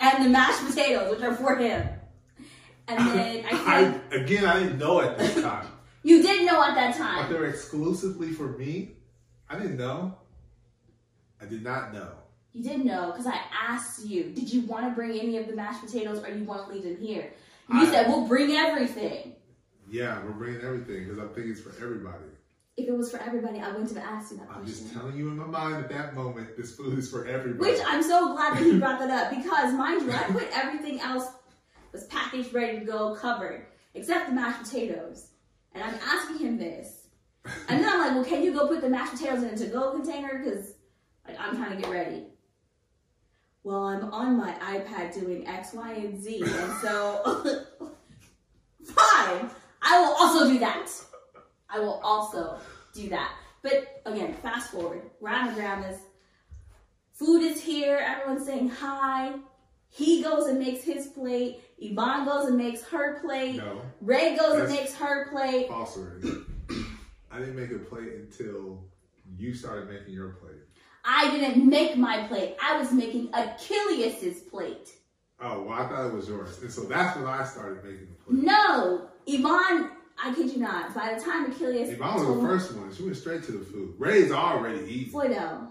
[0.00, 1.88] and the mashed potatoes, which are for him.
[2.86, 5.66] And then I I, said, again, I didn't know at this time.
[6.04, 7.32] You didn't know at that But time.
[7.32, 8.92] they're exclusively for me.
[9.50, 10.16] I didn't know.
[11.40, 12.10] I did not know.
[12.52, 15.54] You did know because I asked you, did you want to bring any of the
[15.54, 17.32] mashed potatoes or you want to leave them here?
[17.70, 19.34] You I- said, We'll bring everything.
[19.90, 22.24] Yeah, we're bringing everything because I think it's for everybody.
[22.76, 25.28] If it was for everybody, I wouldn't have asked you that I'm just telling you
[25.28, 27.72] in my mind at that moment, this food is for everybody.
[27.72, 31.00] Which I'm so glad that he brought that up because, mind you, I put everything
[31.00, 31.26] else
[31.92, 35.28] was packaged, ready to go, covered, except the mashed potatoes.
[35.74, 36.97] And I'm asking him this.
[37.44, 39.92] And then I'm like, well, can you go put the mashed potatoes in a to-go
[39.92, 40.42] container?
[40.42, 40.74] Because
[41.26, 42.24] like, I'm trying to get ready.
[43.62, 46.42] Well, I'm on my iPad doing X, Y, and Z.
[46.42, 47.42] And so,
[48.84, 49.50] fine.
[49.82, 50.90] I will also do that.
[51.68, 52.58] I will also
[52.94, 53.32] do that.
[53.62, 55.02] But again, fast forward.
[55.20, 55.98] We're at my grandma's.
[57.12, 57.98] Food is here.
[57.98, 59.34] Everyone's saying hi.
[59.90, 61.60] He goes and makes his plate.
[61.78, 63.56] Yvonne goes and makes her plate.
[63.56, 65.68] no, Ray goes and makes her plate.
[65.68, 66.32] false already.
[67.38, 68.82] I didn't make a plate until
[69.36, 70.56] you started making your plate.
[71.04, 72.56] I didn't make my plate.
[72.60, 74.88] I was making Achilles' plate.
[75.40, 76.60] Oh, well, I thought it was yours.
[76.62, 78.42] And so that's when I started making the plate.
[78.44, 79.92] No, Yvonne.
[80.20, 80.92] I kid you not.
[80.96, 83.94] By the time Achilles I was the first one, she went straight to the food.
[83.98, 85.12] Ray's already eating.
[85.12, 85.70] Floydo,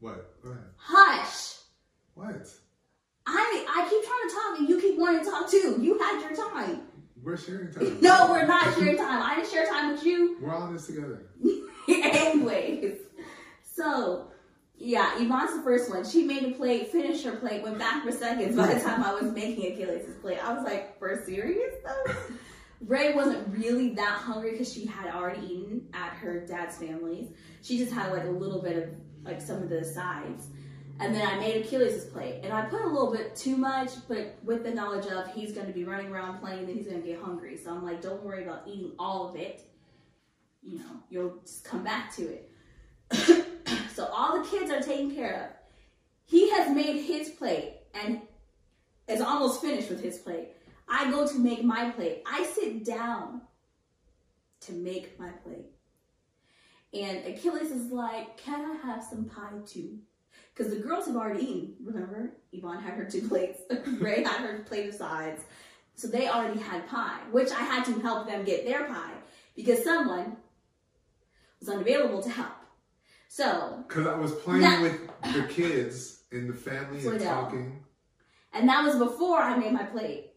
[0.00, 0.42] What?
[0.42, 0.64] Go ahead.
[0.78, 1.56] hush.
[2.14, 2.48] What?
[3.26, 5.76] I I keep trying to talk and you keep wanting to talk too.
[5.82, 6.80] You had your time.
[7.24, 8.00] We're sharing time.
[8.00, 9.22] No, we're not sharing time.
[9.22, 10.36] I didn't share time with you.
[10.40, 11.22] We're all in this together.
[11.88, 12.98] Anyways,
[13.62, 14.28] so
[14.76, 16.04] yeah, Yvonne's the first one.
[16.04, 19.14] She made a plate, finished her plate, went back for seconds by the time I
[19.14, 20.38] was making Achilles' plate.
[20.44, 22.12] I was like, for serious though?
[22.86, 27.28] Ray wasn't really that hungry because she had already eaten at her dad's family's.
[27.62, 28.90] She just had like a little bit of
[29.24, 30.48] like some of the sides.
[31.00, 32.40] And then I made Achilles' plate.
[32.42, 35.66] And I put a little bit too much, but with the knowledge of he's going
[35.66, 37.56] to be running around playing, then he's going to get hungry.
[37.56, 39.62] So I'm like, don't worry about eating all of it.
[40.62, 42.50] You know, you'll just come back to it.
[43.94, 45.56] so all the kids are taken care of.
[46.26, 48.20] He has made his plate and
[49.08, 50.48] is almost finished with his plate.
[50.88, 52.22] I go to make my plate.
[52.26, 53.42] I sit down
[54.60, 55.66] to make my plate.
[56.92, 59.98] And Achilles is like, Can I have some pie too?
[60.54, 62.30] Because the girls have already eaten, remember?
[62.52, 63.60] Yvonne had her two plates,
[64.00, 65.42] Ray had her plate of sides.
[65.96, 69.14] So they already had pie, which I had to help them get their pie
[69.56, 70.36] because someone
[71.60, 72.52] was unavailable to help.
[73.28, 74.82] So, Because I was playing Nah.
[74.82, 75.00] with
[75.34, 77.84] the kids in the family Slow and talking.
[78.52, 80.33] and that was before I made my plate.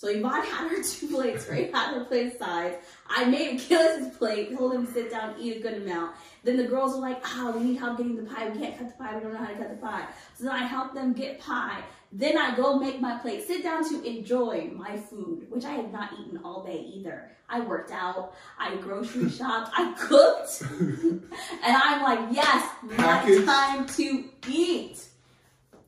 [0.00, 1.70] So Yvonne had her two plates, right?
[1.74, 2.76] had her plate sides.
[3.06, 6.16] I made Achilles' plate, told him to sit down, eat a good amount.
[6.42, 8.48] Then the girls were like, ah, we need help getting the pie.
[8.48, 9.16] We can't cut the pie.
[9.16, 10.06] We don't know how to cut the pie.
[10.38, 11.82] So then I helped them get pie.
[12.12, 15.92] Then I go make my plate, sit down to enjoy my food, which I had
[15.92, 17.30] not eaten all day either.
[17.50, 21.22] I worked out, I grocery shopped, I cooked, and
[21.62, 25.04] I'm like, yes, my time to eat.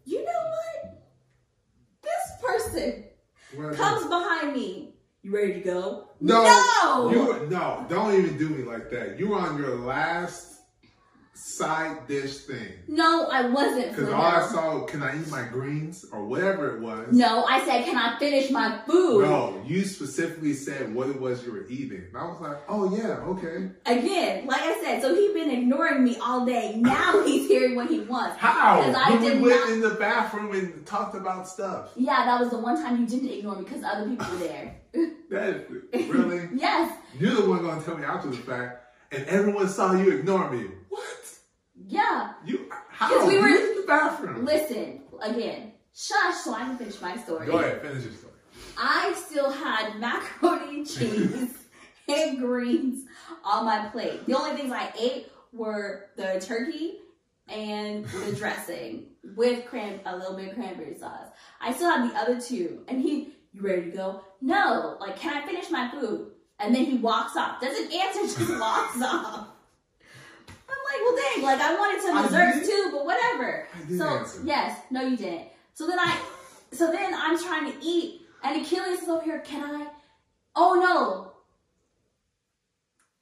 [0.05, 1.03] You know what?
[2.03, 3.05] This person
[3.57, 4.95] comes behind me.
[5.23, 6.09] You ready to go?
[6.21, 7.11] No, No!
[7.11, 9.19] you no, don't even do me like that.
[9.19, 10.52] You on your last
[11.35, 12.69] side dish thing.
[12.89, 13.91] No, I wasn't.
[13.97, 17.09] Because all I saw, can I eat my greens or whatever it was?
[17.13, 19.25] No, I said, can I finish my food?
[19.25, 22.05] No, you specifically said what it was you were eating.
[22.09, 23.71] And I was like, oh yeah, okay.
[23.87, 26.75] Again, like I said, so he's been ignoring me all day.
[26.77, 28.37] Now he's hearing what he wants.
[28.39, 28.79] How?
[28.81, 31.93] Because I When did we went not- in the bathroom and talked about stuff.
[31.97, 34.77] Yeah, that was the one time you didn't ignore me because other people were there.
[35.31, 36.47] That really?
[36.55, 40.51] yes, You're the one gonna tell me after the fact, and everyone saw you ignore
[40.51, 40.67] me.
[41.89, 42.33] Yeah.
[42.45, 43.27] You how?
[43.27, 44.45] we were- in the bathroom.
[44.45, 47.47] Listen, again, shush so I can finish my story.
[47.47, 48.33] Go ahead, finish your story.
[48.79, 51.55] I still had macaroni and cheese
[52.09, 53.05] and greens
[53.45, 54.25] on my plate.
[54.27, 56.99] The only things I ate were the turkey
[57.49, 59.07] and the dressing
[59.37, 61.29] with cran a little bit of cranberry sauce.
[61.61, 64.21] I still had the other two, and he, you ready to go?
[64.41, 66.31] No, like, can I finish my food?
[66.59, 67.61] And then he walks off.
[67.61, 69.49] Doesn't answer, just walks off.
[71.07, 73.67] I'm like, well, dang, like I wanted some I desserts too, but whatever.
[73.75, 74.41] I So answer.
[74.45, 75.49] yes, no, you didn't.
[75.75, 76.19] So then I,
[76.73, 79.41] so then I'm trying to eat, and Achilles is over here.
[79.41, 79.87] Can I?
[80.55, 81.33] Oh no!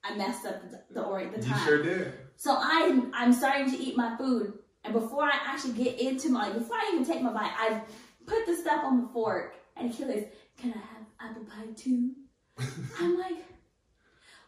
[0.05, 1.65] I messed up the the, or, the You time.
[1.67, 2.13] sure did.
[2.37, 4.55] So I'm I'm starting to eat my food,
[4.85, 7.83] and before I actually get into my, before I even take my bite, I've
[8.27, 10.25] put the stuff on the fork, and Achilles,
[10.59, 12.13] can I have apple pie too?
[13.01, 13.37] I'm like,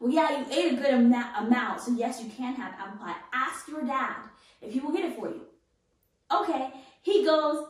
[0.03, 3.15] well, yeah, you ate a good amount, amount, so yes, you can have apple pie.
[3.33, 4.17] Ask your dad
[4.61, 5.43] if he will get it for you.
[6.35, 6.71] Okay,
[7.03, 7.65] he goes,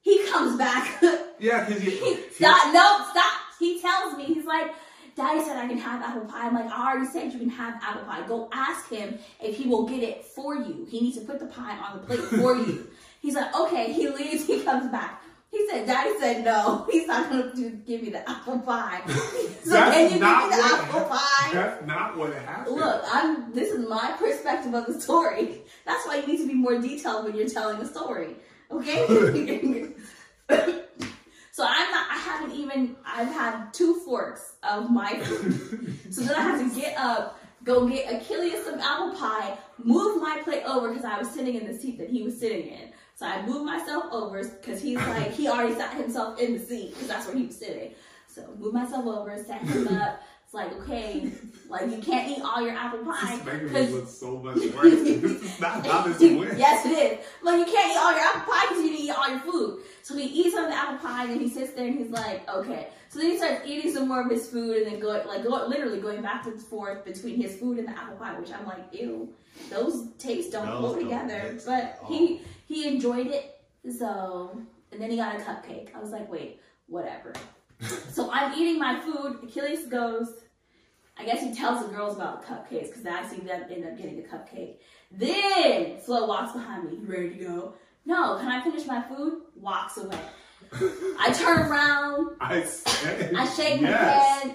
[0.00, 1.02] he comes back.
[1.38, 1.90] Yeah, because you.
[1.90, 3.32] he, stop, no, stop.
[3.58, 4.70] He tells me, he's like,
[5.16, 6.46] Daddy said I can have apple pie.
[6.46, 8.26] I'm like, I already said you can have apple pie.
[8.26, 10.86] Go ask him if he will get it for you.
[10.88, 12.86] He needs to put the pie on the plate for you.
[13.20, 13.92] He's like, okay.
[13.92, 14.46] He leaves.
[14.46, 15.22] He comes back.
[15.56, 16.86] He said, Daddy said no.
[16.90, 19.00] He's not going to give me the apple pie.
[19.06, 21.50] so That's can you not give me the what- apple pie?
[21.52, 22.76] That's not what it happened.
[22.76, 23.54] Look, I'm.
[23.54, 25.62] This is my perspective of the story.
[25.86, 28.36] That's why you need to be more detailed when you're telling a story.
[28.70, 29.06] Okay.
[31.52, 32.06] so I'm not.
[32.10, 32.96] I haven't even.
[33.06, 35.94] I've had two forks of my food.
[36.10, 40.40] So then I have to get up, go get Achilles some apple pie, move my
[40.44, 42.90] plate over because I was sitting in the seat that he was sitting in.
[43.16, 46.90] So I moved myself over because he's like he already sat himself in the seat
[46.92, 47.92] because that's where he was sitting.
[48.28, 50.22] So moved myself over, sat him up.
[50.44, 51.32] It's like okay,
[51.68, 54.56] like you can't eat all your apple pie This is making me look so much
[54.56, 54.92] worse.
[54.92, 56.58] this is not how this went.
[56.58, 57.26] yes, it is.
[57.42, 59.82] Like you can't eat all your apple pie because you didn't eat all your food.
[60.02, 62.10] So he eats some of the apple pie, and then he sits there and he's
[62.10, 62.88] like, okay.
[63.08, 65.66] So then he starts eating some more of his food, and then going like go,
[65.66, 68.84] literally going back and forth between his food and the apple pie, which I'm like,
[68.92, 69.32] ew,
[69.70, 71.58] those tastes don't go together.
[71.64, 72.34] But he.
[72.34, 72.40] all.
[72.66, 73.60] He enjoyed it.
[73.98, 74.60] So
[74.92, 75.94] and then he got a cupcake.
[75.94, 77.32] I was like, wait, whatever.
[78.10, 79.40] so I'm eating my food.
[79.42, 80.32] Achilles goes.
[81.18, 83.96] I guess he tells the girls about the cupcakes because I see them end up
[83.96, 84.76] getting a cupcake.
[85.10, 86.98] Then Flo walks behind me.
[86.98, 87.74] You ready to go?
[88.04, 89.42] No, can I finish my food?
[89.56, 90.18] Walks away.
[91.18, 92.36] I turn around.
[92.40, 92.66] I.
[93.36, 94.54] I shake my head.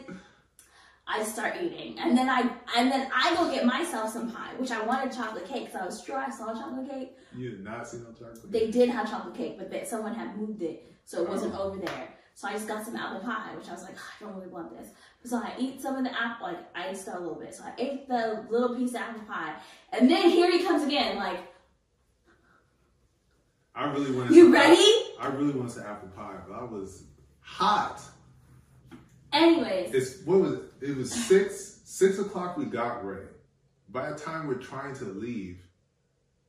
[1.13, 4.71] I start eating, and then I and then I go get myself some pie, which
[4.71, 7.17] I wanted chocolate cake because I was sure I saw chocolate cake.
[7.35, 8.49] You did not see no chocolate.
[8.49, 11.63] They did have chocolate cake, but they, someone had moved it, so it wasn't oh.
[11.63, 12.07] over there.
[12.35, 14.47] So I just got some apple pie, which I was like, ah, I don't really
[14.47, 14.89] want this.
[15.25, 17.53] So I eat some of the apple, like I ate a little bit.
[17.53, 19.55] So I ate the little piece of apple pie,
[19.91, 21.39] and then here he comes again, like,
[23.75, 24.33] I really wanted.
[24.33, 24.91] you ready?
[25.19, 27.03] I really wanted some apple pie, but I was
[27.41, 28.01] hot.
[29.33, 30.61] Anyways, It's what was it?
[30.81, 32.57] It was six six o'clock.
[32.57, 33.27] We got ready.
[33.89, 35.61] By the time we're trying to leave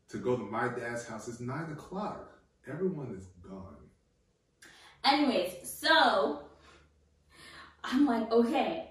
[0.09, 2.31] to go to my dad's house, it's nine o'clock.
[2.69, 3.77] Everyone is gone.
[5.05, 6.43] anyways, so
[7.85, 8.91] I'm like, okay.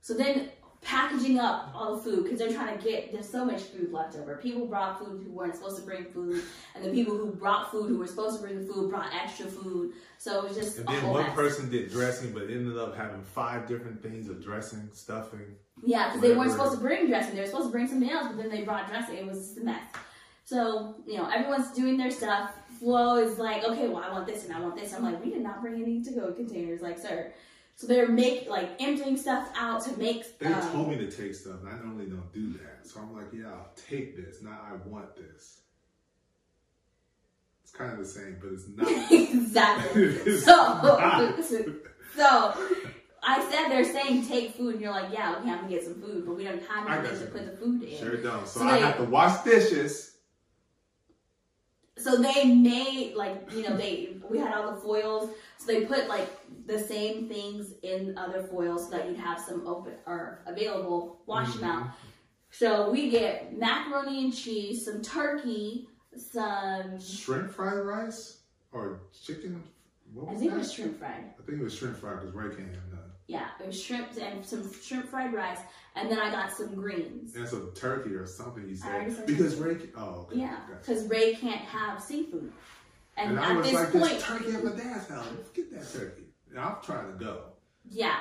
[0.00, 0.50] So then
[0.82, 3.12] packaging up all the food because they're trying to get.
[3.12, 4.36] There's so much food left over.
[4.36, 6.42] People brought food who weren't supposed to bring food,
[6.74, 9.92] and the people who brought food who were supposed to bring food brought extra food.
[10.18, 11.34] So it was just And a then one mess.
[11.34, 15.54] person did dressing, but ended up having five different things of dressing, stuffing.
[15.84, 17.34] Yeah, because they weren't supposed to bring dressing.
[17.34, 19.16] They were supposed to bring something else, but then they brought dressing.
[19.16, 19.82] It was just a mess.
[20.44, 22.52] So, you know, everyone's doing their stuff.
[22.78, 24.92] Flo is like, okay, well, I want this and I want this.
[24.92, 27.32] I'm like, we did not bring any to go containers, like, sir.
[27.80, 30.38] So they're make like emptying stuff out to make.
[30.38, 32.86] They um, told me to take stuff, and I normally don't do that.
[32.86, 34.42] So I'm like, yeah, I'll take this.
[34.42, 35.62] Now I want this.
[37.62, 39.10] It's kind of the same, but it's not.
[39.10, 40.02] exactly.
[40.26, 41.42] It's So, not.
[42.14, 42.54] so
[43.22, 46.02] I said they're saying take food, and you're like, yeah, okay, I'm gonna get some
[46.02, 47.96] food, but we don't have anything to put the food in.
[47.98, 48.46] Sure don't.
[48.46, 50.18] So So I they- have to wash dishes.
[51.96, 56.08] so they made like you know they we had all the foils so they put
[56.08, 56.28] like
[56.66, 61.52] the same things in other foils so that you'd have some open or available wash
[61.54, 61.94] them out mm-hmm.
[62.50, 68.38] so we get macaroni and cheese some turkey some Shrimp fried rice
[68.72, 69.62] or chicken?
[70.12, 70.58] What i was think it that?
[70.60, 72.98] was shrimp fried I think it was shrimp fried because Ray can't have none.
[72.98, 75.60] Uh, yeah it was shrimp and some shrimp fried rice
[75.94, 79.18] and then i got some greens And some turkey or something he I already said.
[79.18, 80.40] said Because Ray, oh, okay.
[80.40, 80.78] yeah gotcha.
[80.80, 82.52] because ray can't have seafood
[83.20, 85.26] and, And I at was this like, point this turkey at my dad's house.
[85.54, 86.22] Get that turkey.
[86.50, 87.42] And I'm trying to go.
[87.88, 88.16] Yeah,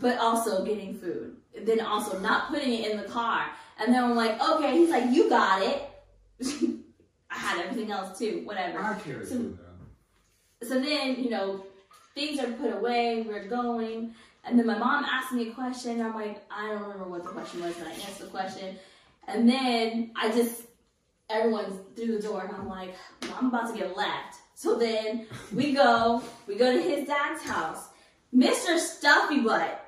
[0.00, 1.36] but also getting food.
[1.62, 3.46] Then also not putting it in the car.
[3.78, 5.82] And then I'm like, okay, he's like, you got it.
[7.30, 8.80] I had everything else too, whatever.
[8.80, 10.66] I carry So- food now.
[10.68, 11.64] So then, you know,
[12.16, 14.14] things are put away, we're going.
[14.44, 16.00] And then my mom asked me a question.
[16.00, 18.76] I'm like, I don't remember what the question was, but I answered the question.
[19.28, 20.62] And then I just,
[21.30, 24.36] everyone's through the door, and I'm like, well, I'm about to get left.
[24.54, 27.88] So then we go, we go to his dad's house.
[28.34, 28.78] Mr.
[28.78, 29.84] Stuffy Butt,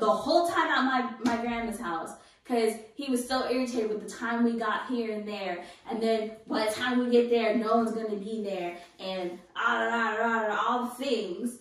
[0.00, 0.84] the whole time at
[1.24, 2.10] my, my grandma's house,
[2.42, 5.64] because he was so irritated with the time we got here and there.
[5.90, 8.76] And then by the time we get there, no one's going to be there.
[9.00, 11.58] And ah, da, all the things.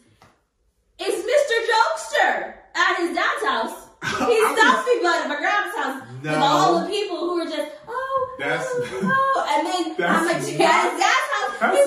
[0.99, 1.55] It's Mr.
[1.71, 3.87] Jokester at his dad's house.
[4.27, 6.03] He's Stuffy Butt at my grandma's house.
[6.23, 6.31] No.
[6.31, 8.04] With all the people who are just, oh,
[8.39, 9.47] That's- oh.
[9.49, 11.53] And then That's I'm like, not- yeah, his dad's house.
[11.59, 11.77] That's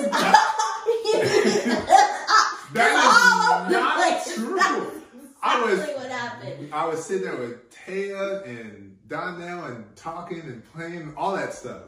[1.13, 1.89] His-
[2.73, 4.55] That all is not true.
[4.57, 4.95] That's
[5.41, 6.69] I was- what happened.
[6.73, 11.81] I was sitting there with Taya and Donnell and talking and playing all that stuff.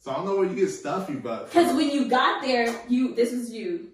[0.00, 3.14] So I don't know where you get stuffy, but Because when you got there, you
[3.14, 3.88] this was you,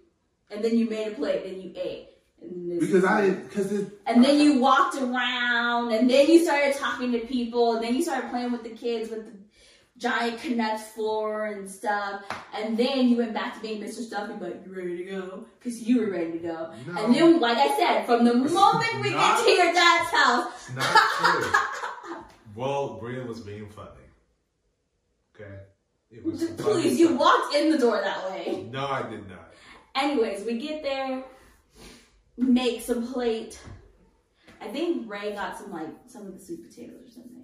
[0.51, 2.09] and then you made a plate, and you ate,
[2.41, 3.71] and, because I didn't because
[4.07, 8.03] and then you walked around, and then you started talking to people, and then you
[8.03, 9.33] started playing with the kids with the
[9.99, 12.23] giant Connect Four and stuff,
[12.55, 14.01] and then you went back to being Mr.
[14.01, 15.45] Stuffy, but you ready to go?
[15.59, 16.73] Because you were ready to go.
[16.87, 17.05] No.
[17.05, 20.53] And then, like I said, from the moment we not- get to your dad's house,
[20.69, 22.23] It's not true.
[22.55, 23.91] well, Brian was being funny.
[25.35, 25.55] Okay?
[26.11, 27.21] It was please, you stuff.
[27.21, 28.67] walked in the door that way.
[28.71, 29.53] No, I did not.
[29.95, 31.25] Anyways, we get there,
[32.37, 33.61] make some plate.
[34.61, 37.38] I think Ray got some like some of the sweet potatoes or something.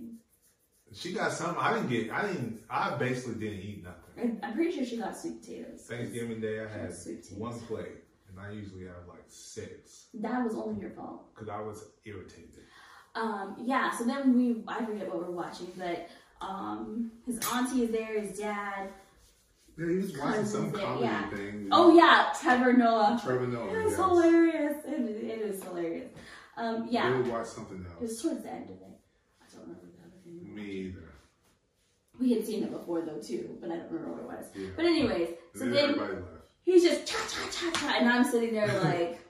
[0.94, 1.58] She got something.
[1.62, 2.10] I didn't get.
[2.12, 2.60] I didn't.
[2.70, 4.40] I basically didn't eat nothing.
[4.42, 5.82] I- I'm pretty sure she got sweet potatoes.
[5.88, 6.94] Thanksgiving Day, I had
[7.36, 11.34] one plate, and I usually have like six That was only your fault.
[11.34, 12.50] because I was irritated.
[13.16, 13.90] Um, yeah.
[13.96, 16.08] So then we, I forget what we're watching, but
[16.40, 18.88] um, his auntie is there, his dad.
[19.78, 21.28] yeah, he was watching some comedy yeah.
[21.30, 21.68] thing.
[21.72, 23.20] Oh yeah, Trevor Noah.
[23.24, 23.68] Trevor Noah.
[23.72, 23.96] It was yes.
[23.96, 24.76] hilarious.
[24.86, 26.10] It, it is hilarious.
[26.56, 27.16] Um, yeah.
[27.20, 27.96] We watch something else.
[27.96, 28.98] It was towards the end of it.
[29.42, 30.40] I don't remember the other thing.
[30.42, 30.63] we were Me watching.
[30.74, 31.14] Either.
[32.20, 34.46] We had seen it before though too, but I don't remember what it was.
[34.54, 34.68] Yeah.
[34.76, 36.24] But anyways, so then
[36.62, 39.20] he's just cha cha cha cha, and I'm sitting there like,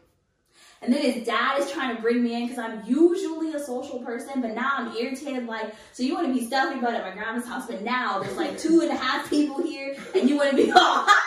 [0.83, 4.01] and then his dad is trying to bring me in because I'm usually a social
[4.01, 5.47] person, but now I'm irritated.
[5.47, 8.37] Like, so you want to be stuffy butt at my grandma's house, but now there's
[8.37, 11.23] like two and a half people here, and you want to be all, ah,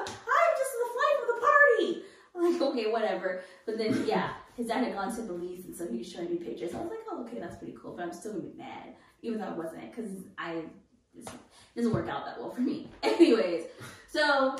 [0.00, 2.02] I'm just in the life of the party.
[2.34, 3.42] I'm like, okay, whatever.
[3.64, 6.36] But then yeah, his dad had gone to Belize, and so he was showing me
[6.36, 6.74] pictures.
[6.74, 8.94] I was like, oh, okay, that's pretty cool, but I'm still gonna be mad,
[9.24, 10.62] even though I wasn't, because I
[11.16, 11.28] it
[11.76, 12.88] doesn't work out that well for me.
[13.02, 13.64] Anyways,
[14.10, 14.56] so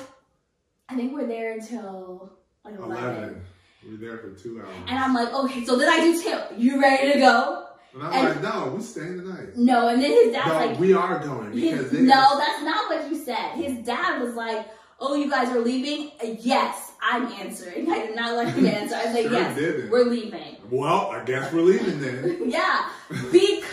[0.89, 2.91] I think we're there until like 11.
[2.97, 3.41] Eleven.
[3.87, 4.75] We're there for two hours.
[4.87, 6.51] And I'm like, okay, so then I do tip.
[6.57, 7.67] You ready to go?
[7.93, 9.55] And I'm and- like, no, we're staying tonight.
[9.55, 12.63] No, and then his dad's No, like, we are going his, because they no, that's
[12.63, 13.51] not what you said.
[13.51, 14.67] His dad was like,
[14.99, 16.11] oh, you guys are leaving?
[16.21, 17.91] Uh, yes, I'm answering.
[17.91, 18.95] I did not let him answer.
[18.95, 19.91] I was like, Sure yes, didn't.
[19.91, 20.57] we're leaving.
[20.71, 22.43] Well, I guess we're leaving then.
[22.49, 22.89] yeah,
[23.31, 23.63] because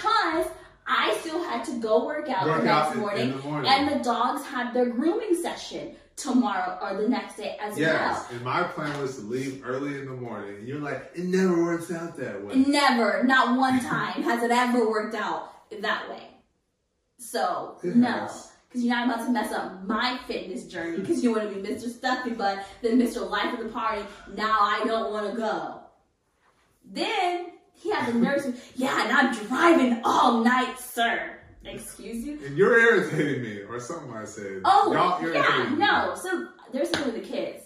[0.95, 3.71] I still had to go work out Work the next out morning, in the morning.
[3.73, 5.97] and the dogs had their grooming session.
[6.15, 8.27] tomorrow or the next day as Yes, well.
[8.33, 10.57] and my plan was to leave early in the morning.
[10.59, 12.55] And you're like, it never works out that way.
[12.55, 16.23] Never, not one time has it ever worked out that way.
[17.19, 18.07] So, It no.
[18.09, 18.53] has.
[18.69, 21.67] Because you're not about to mess up my fitness journey because you want to be
[21.67, 21.89] Mr.
[21.91, 23.29] Stuffy But then Mr.
[23.29, 24.03] Life of the Party.
[24.35, 25.81] Now I don't want to go.
[26.85, 27.52] Then
[27.83, 28.45] he had the nerves.
[28.45, 31.39] to, yeah, and I'm driving all night, sir.
[31.65, 32.39] Excuse you?
[32.45, 34.63] And you're irritating me, or something I said.
[34.65, 35.77] Oh, Y'all yeah, me.
[35.77, 36.15] no.
[36.21, 37.65] So there's something with the kids.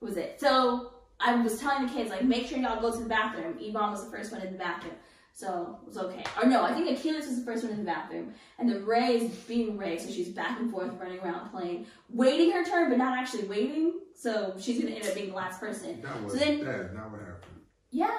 [0.00, 0.38] Who was it?
[0.40, 3.56] So I was telling the kids, like, make sure y'all go to the bathroom.
[3.58, 4.94] Yvonne was the first one in the bathroom.
[5.32, 6.24] So it was okay.
[6.42, 8.34] Or no, I think Achilles was the first one in the bathroom.
[8.58, 12.50] And then Ray is being Ray, so she's back and forth running around playing, waiting
[12.52, 14.00] her turn, but not actually waiting.
[14.14, 16.02] So she's gonna end up being the last person.
[16.02, 17.62] That was So then- that is not what happened.
[17.90, 18.16] Yeah,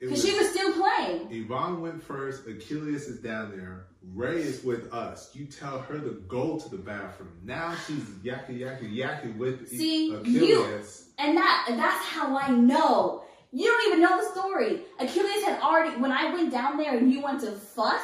[0.00, 1.28] because she was still playing.
[1.30, 2.46] Yvonne went first.
[2.46, 3.86] Achilles is down there.
[4.14, 5.30] Ray is with us.
[5.34, 7.32] You tell her to go to the bathroom.
[7.44, 11.10] Now she's yakky yakky yakky with See, Achilles.
[11.18, 13.24] And that that's how I know.
[13.52, 14.82] You don't even know the story.
[14.98, 18.02] Achilles had already when I went down there and you went to fuss,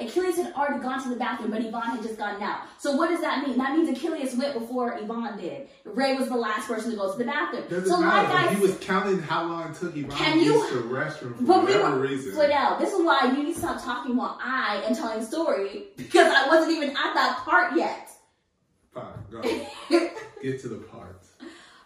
[0.00, 2.60] Achilles had already gone to the bathroom, but Yvonne had just gone out.
[2.78, 3.58] So what does that mean?
[3.58, 5.68] That means Achilles went before Yvonne did.
[5.84, 7.64] Ray was the last person to go to the bathroom.
[7.68, 8.28] Doesn't so matter.
[8.32, 10.78] like I he was counting how long it took Yvonne Can to you- use the
[10.82, 12.32] restroom for but we whatever were reason.
[12.34, 15.86] Fidel, this is why you need to stop talking while I am telling the story
[15.96, 18.08] because I wasn't even at that part yet.
[18.94, 19.40] Fine, go.
[20.42, 21.16] Get to the part.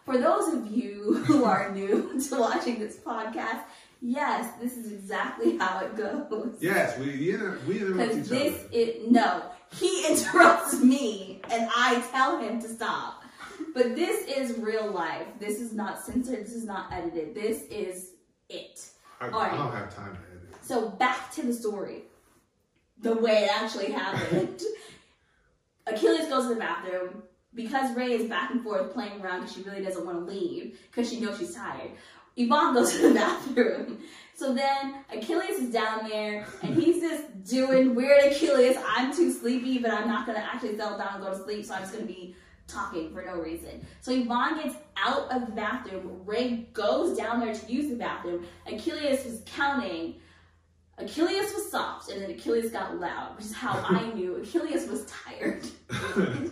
[0.04, 3.60] For those of you who are new to watching this podcast,
[4.02, 6.56] yes, this is exactly how it goes.
[6.60, 8.68] Yes, we you know, we interrupt each this other.
[8.72, 9.42] is no,
[9.74, 13.22] he interrupts me and I tell him to stop.
[13.74, 15.26] But this is real life.
[15.38, 16.44] This is not censored.
[16.44, 17.34] This is not edited.
[17.34, 18.10] This is
[18.48, 18.86] it.
[19.20, 19.52] I, all right.
[19.52, 20.56] I don't have time to edit.
[20.62, 22.02] So back to the story.
[23.00, 24.60] The way it actually happened.
[25.86, 27.22] Achilles goes to the bathroom
[27.54, 30.78] because Ray is back and forth playing around because she really doesn't want to leave
[30.90, 31.90] because she knows she's tired.
[32.36, 33.98] Yvonne goes to the bathroom.
[34.34, 38.76] So then Achilles is down there and he's just doing weird Achilles.
[38.86, 41.74] I'm too sleepy, but I'm not gonna actually settle down and go to sleep, so
[41.74, 42.34] I'm just gonna be
[42.66, 43.86] talking for no reason.
[44.00, 46.22] So Yvonne gets out of the bathroom.
[46.24, 48.46] Ray goes down there to use the bathroom.
[48.66, 50.16] Achilles is counting.
[50.98, 55.06] Achilles was soft, and then Achilles got loud, which is how I knew Achilles was
[55.06, 55.64] tired.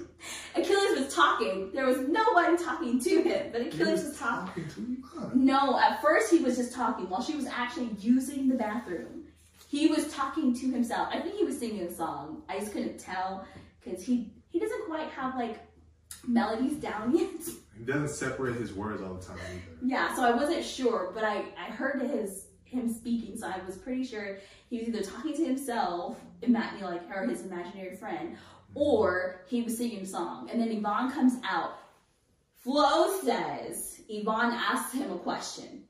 [0.55, 1.70] Achilles was talking.
[1.72, 4.64] There was nobody talking to him, but Achilles was talking.
[4.64, 5.45] talking to Yvonne.
[5.45, 9.24] No, at first he was just talking while she was actually using the bathroom.
[9.68, 11.09] He was talking to himself.
[11.12, 12.43] I think he was singing a song.
[12.49, 13.47] I just couldn't tell
[13.84, 15.61] because he he doesn't quite have like
[16.26, 17.30] melodies down yet.
[17.78, 19.78] He doesn't separate his words all the time either.
[19.86, 23.77] Yeah, so I wasn't sure, but I, I heard his him speaking, so I was
[23.77, 27.97] pretty sure he was either talking to himself, ima- you know, like or his imaginary
[27.97, 28.37] friend,
[28.75, 30.49] or he was singing a song.
[30.51, 31.79] And then Yvonne comes out.
[32.55, 35.85] Flo says Yvonne asks him a question.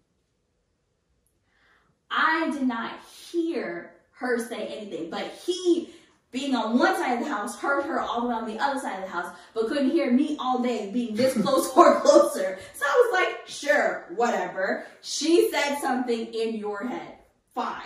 [2.10, 2.92] I did not
[3.30, 5.90] hear her say anything, but he,
[6.32, 8.78] being on one side of the house, heard her all the way on the other
[8.78, 12.58] side of the house, but couldn't hear me all day being this close or closer.
[12.74, 14.84] So I was like, sure, whatever.
[15.02, 17.14] She said something in your head.
[17.54, 17.82] Fine.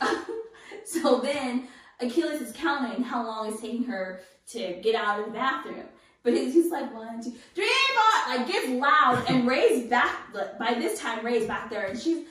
[0.84, 1.68] so then
[2.00, 5.84] Achilles is counting how long it's taking her to get out of the bathroom.
[6.24, 10.32] But he's, like one, two, three, four, like gets loud, and Ray's back.
[10.58, 12.26] By this time, Ray's back there, and she's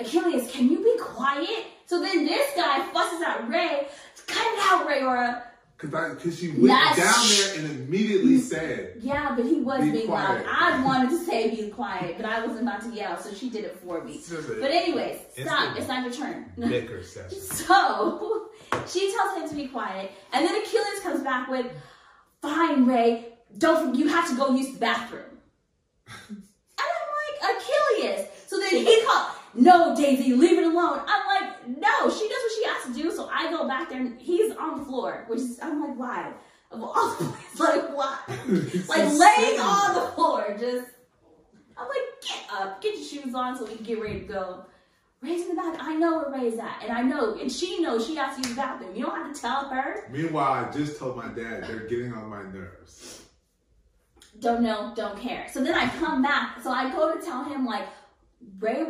[0.00, 1.66] Achilles, can you be quiet?
[1.86, 3.86] So then this guy fusses at Ray,
[4.26, 5.42] cut it out, Ray, or
[5.76, 5.90] Cause,
[6.22, 10.42] Cause she went down there and immediately said, yeah, but he was Be being loud.
[10.42, 10.46] quiet.
[10.48, 13.64] I wanted to say be quiet, but I wasn't about to yell, so she did
[13.64, 14.12] it for me.
[14.14, 15.76] It's just a But anyways, stop.
[15.76, 16.52] Instant It's not your turn.
[16.58, 17.38] bicker session.
[17.38, 18.48] So
[18.86, 21.66] she tells him to be quiet, and then Achilles comes back with,
[22.40, 23.26] "Fine, Ray,
[23.58, 25.24] don't you have to go use the bathroom?"
[26.28, 26.42] and
[26.78, 28.26] I'm like, Achilles.
[28.46, 32.52] So then he called, "No, Daisy, leave it alone." I'm like, "No, she does what
[32.56, 35.40] she has to do." So I go back there, and he's on the floor, which
[35.40, 36.32] is I'm like, "Why?"
[36.70, 38.18] Of all the places, like why?
[38.88, 40.90] Like laying on the floor, just.
[41.76, 44.64] I'm like, get up, get your shoes on so we can get ready to go.
[45.24, 45.76] Ray's in the back.
[45.80, 46.82] I know where Ray's at.
[46.82, 48.94] And I know, and she knows she has to use the bathroom.
[48.94, 50.08] You don't have to tell her.
[50.10, 53.22] Meanwhile, I just told my dad they're getting on my nerves.
[54.40, 55.46] Don't know, don't care.
[55.50, 56.60] So then I come back.
[56.62, 57.88] So I go to tell him, like,
[58.58, 58.86] Ray,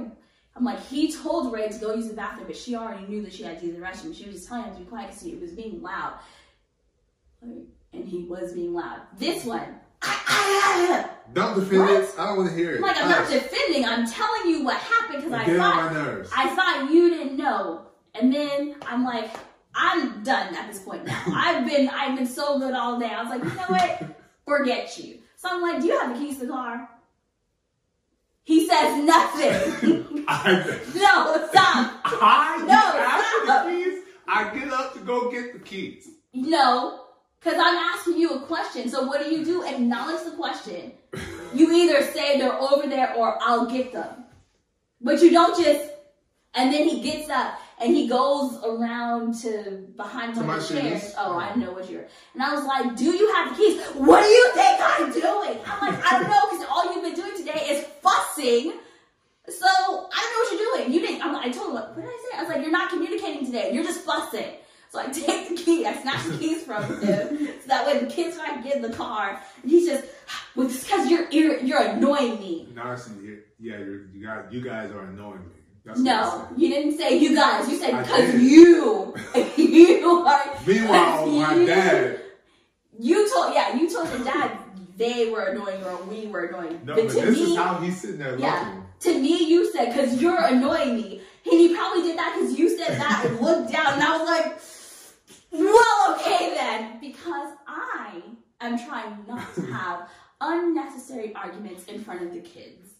[0.57, 3.33] I'm like, he told Ray to go use the bathroom, but she already knew that
[3.33, 4.15] she had to use the restroom.
[4.17, 6.15] She was just telling him to be quiet because he was being loud.
[7.43, 9.01] And he was being loud.
[9.19, 9.81] This one,
[11.33, 12.03] Don't defend What?
[12.03, 12.11] it.
[12.19, 12.77] I don't want to hear it.
[12.77, 13.85] I'm like, I'm not defending.
[13.85, 16.31] I'm telling you what happened because I thought on my nerves.
[16.37, 17.87] I thought you didn't know.
[18.15, 19.31] And then I'm like,
[19.75, 21.23] I'm done at this point now.
[21.35, 23.07] I've been I've been so good all day.
[23.11, 24.21] I was like, you know what?
[24.47, 25.19] Forget you.
[25.37, 26.89] So I'm like, do you have the keys to the car?
[28.45, 30.24] He says nothing.
[30.28, 32.01] I, no, stop.
[32.05, 33.66] I No, stop.
[33.66, 34.03] the keys.
[34.26, 36.09] I get up to go get the keys.
[36.32, 37.05] No,
[37.40, 38.88] because I'm asking you a question.
[38.88, 39.64] So what do you do?
[39.64, 40.92] Acknowledge the question.
[41.55, 44.24] You either say they're over there or I'll get them.
[45.01, 45.90] But you don't just,
[46.55, 50.80] and then he gets up and he goes around to behind one my of the
[50.80, 51.14] chairs.
[51.18, 51.59] Oh, I oh.
[51.59, 52.07] know what you're.
[52.32, 53.82] And I was like, do you have the keys?
[53.95, 55.61] What do you think I'm doing?
[55.66, 58.73] I'm like, I don't know, because all you've been doing is fussing.
[59.49, 60.93] So I don't know what you're doing.
[60.95, 61.25] You didn't.
[61.25, 62.39] I'm, I told him, what, what did I say?
[62.39, 63.73] I was like, you're not communicating today.
[63.73, 64.53] You're just fussing.
[64.91, 65.85] So I take the key.
[65.87, 68.83] I snatch the keys from him so that way the kids and I get in
[68.83, 69.41] the car.
[69.63, 70.05] And he's just,
[70.55, 72.69] well, it's because you're you're you're annoying me.
[72.97, 73.37] See.
[73.59, 75.55] Yeah, you're, you guys, you guys are annoying me.
[75.85, 77.69] That's No, you didn't say you guys.
[77.69, 79.15] You said because you
[79.57, 80.57] you are.
[80.67, 82.21] Meanwhile, my you- dad.
[82.99, 83.75] You told yeah.
[83.75, 84.57] You told your dad
[84.97, 86.80] they were annoying or we were annoying.
[86.84, 88.59] No, but but this me, is how he's sitting there Yeah.
[88.66, 88.84] looking.
[89.01, 91.20] To me, you said, because you're annoying me.
[91.51, 93.95] And you probably did that because you said that and looked down.
[93.95, 94.61] And I was like,
[95.53, 97.01] well, okay then.
[97.01, 98.22] Because I
[98.61, 100.09] am trying not to have
[100.40, 102.92] unnecessary arguments in front of the kids.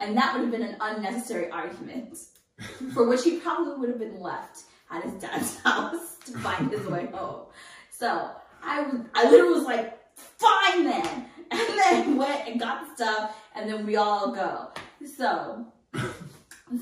[0.00, 2.18] And that would have been an unnecessary argument
[2.94, 6.86] for which he probably would have been left at his dad's house to find his
[6.86, 7.46] way home.
[7.90, 8.30] So
[8.62, 11.26] I, was, I literally was like, fine then.
[11.92, 14.68] And then went and got the stuff, and then we all go.
[15.16, 15.66] So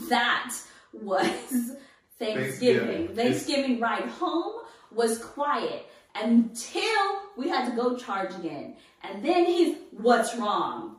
[0.08, 0.54] that
[0.92, 1.72] was
[2.18, 3.08] Thanksgiving.
[3.08, 3.16] Thanksgiving.
[3.16, 4.62] Thanksgiving ride home
[4.92, 6.82] was quiet until
[7.36, 8.76] we had to go charge again.
[9.02, 10.96] And then he's, what's wrong?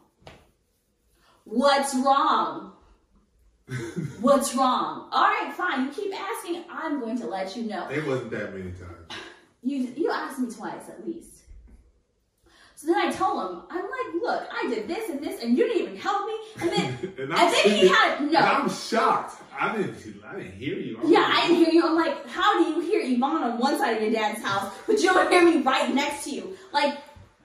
[1.44, 2.74] What's wrong?
[4.20, 5.08] What's wrong?
[5.12, 5.86] All right, fine.
[5.86, 6.64] You keep asking.
[6.70, 7.88] I'm going to let you know.
[7.90, 9.08] It wasn't that many times.
[9.64, 11.31] You you asked me twice at least.
[12.82, 15.68] So then I told him, I'm like, look, I did this and this, and you
[15.68, 16.34] didn't even help me.
[16.62, 18.40] And then and and then he had no.
[18.40, 19.40] I'm shocked.
[19.56, 20.24] I didn't.
[20.28, 20.98] I didn't hear you.
[21.00, 21.86] I'm Yeah, like, I didn't hear you.
[21.86, 24.98] I'm like, how do you hear Yvonne on one side of your dad's house, but
[25.00, 26.58] you don't hear me right next to you?
[26.74, 26.98] Like,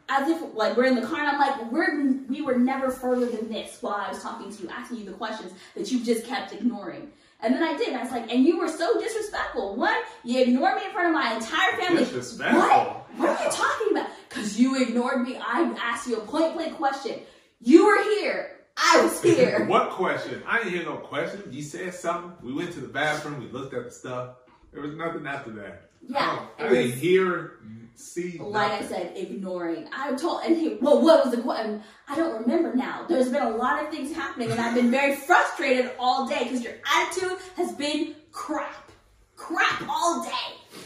[0.08, 3.26] as if like we're in the car, and I'm like, we're we were never further
[3.26, 6.24] than this while I was talking to you, asking you the questions that you just
[6.24, 7.12] kept ignoring.
[7.40, 7.92] And then I did.
[7.92, 9.76] I was like, and you were so disrespectful.
[9.76, 12.04] One, you ignored me in front of my entire family.
[12.04, 12.60] Disrespectful?
[12.60, 13.05] What?
[13.16, 14.10] What are you talking about?
[14.28, 15.36] Because you ignored me.
[15.36, 17.20] I asked you a point blank question.
[17.60, 18.58] You were here.
[18.76, 19.64] I was here.
[19.66, 20.42] What question?
[20.46, 21.42] I didn't hear no question.
[21.50, 22.32] You said something.
[22.42, 23.40] We went to the bathroom.
[23.40, 24.36] We looked at the stuff.
[24.72, 25.90] There was nothing after that.
[26.06, 27.58] Yeah, I, I didn't hear,
[27.94, 28.38] see.
[28.38, 29.88] like I said, ignoring.
[29.92, 31.76] I told, and he, well, what was the question?
[31.76, 33.06] Um, I don't remember now.
[33.08, 36.62] There's been a lot of things happening, and I've been very frustrated all day because
[36.62, 38.92] your attitude has been crap,
[39.34, 40.78] crap all day.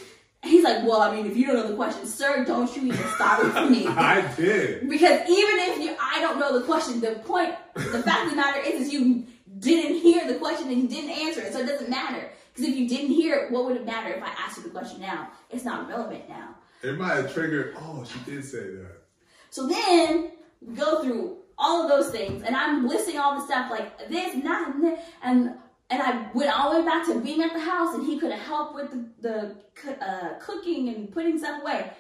[0.43, 3.07] He's like, well, I mean, if you don't know the question, sir, don't you even
[3.15, 3.87] start with me.
[3.89, 4.89] I did.
[4.89, 8.37] Because even if you, I don't know the question, the point, the fact of the
[8.37, 9.27] matter is, is you
[9.59, 12.31] didn't hear the question and you didn't answer it, so it doesn't matter.
[12.55, 14.71] Because if you didn't hear it, what would it matter if I asked you the
[14.71, 15.29] question now?
[15.51, 16.55] It's not relevant now.
[16.83, 17.77] It might have triggered.
[17.79, 19.03] Oh, she did say that.
[19.51, 20.33] So then
[20.63, 24.33] we go through all of those things, and I'm listing all the stuff like this,
[24.35, 25.55] and that, and
[25.91, 28.31] and I went all the way back to being at the house, and he could
[28.31, 31.91] have helped with the, the uh, cooking and putting stuff away.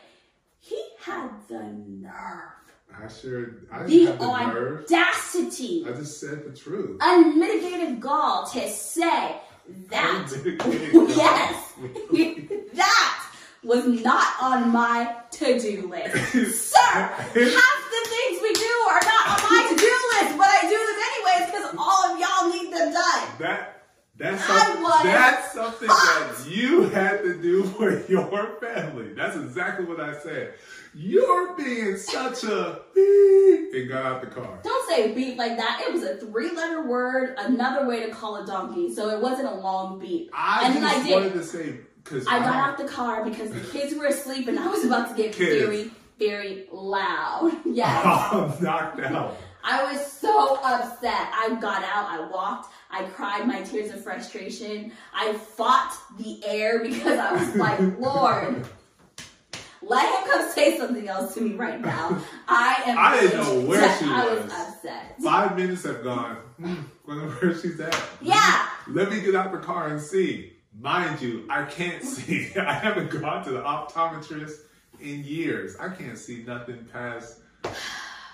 [0.60, 2.12] He had the nerve,
[2.96, 3.62] I sure.
[3.72, 4.84] I the the nerve.
[4.84, 6.98] audacity, I just said the truth.
[7.00, 9.36] unmitigated gall to say
[9.88, 10.28] that
[11.16, 11.72] yes,
[12.74, 13.26] that
[13.62, 16.14] was not on my to-do list.
[16.72, 20.78] Sir, half the things we do are not on my to-do list, but I do
[20.78, 23.28] them anyways because all of y'all need them done.
[23.38, 23.79] That
[24.20, 29.14] that's something, that's something that you had to do for your family.
[29.14, 30.54] That's exactly what I said.
[30.94, 34.58] You're being such a beep and got out the car.
[34.62, 35.84] Don't say beep like that.
[35.86, 39.54] It was a three-letter word, another way to call a donkey, so it wasn't a
[39.54, 40.30] long beep.
[40.34, 41.12] I and just I did.
[41.14, 44.58] wanted to say because I got out the car because the kids were asleep and
[44.58, 45.62] I was about to get Kids.
[45.64, 47.52] very, very loud.
[47.66, 48.04] Yes.
[48.04, 49.36] I'm knocked out.
[49.62, 51.30] I was so upset.
[51.32, 54.92] I got out, I walked, I cried my tears of frustration.
[55.14, 58.66] I fought the air because I was like, Lord,
[59.82, 62.20] let him come say something else to me right now.
[62.48, 62.98] I am.
[62.98, 63.98] I didn't know where upset.
[63.98, 64.14] she was.
[64.14, 65.16] I was upset.
[65.22, 66.36] Five minutes have gone.
[66.58, 66.74] Hmm,
[67.06, 67.98] wonder where she's at.
[68.20, 68.68] Yeah.
[68.88, 70.54] Let me get out the car and see.
[70.78, 72.50] Mind you, I can't see.
[72.56, 74.56] I haven't gone to the optometrist
[75.00, 75.76] in years.
[75.80, 77.38] I can't see nothing past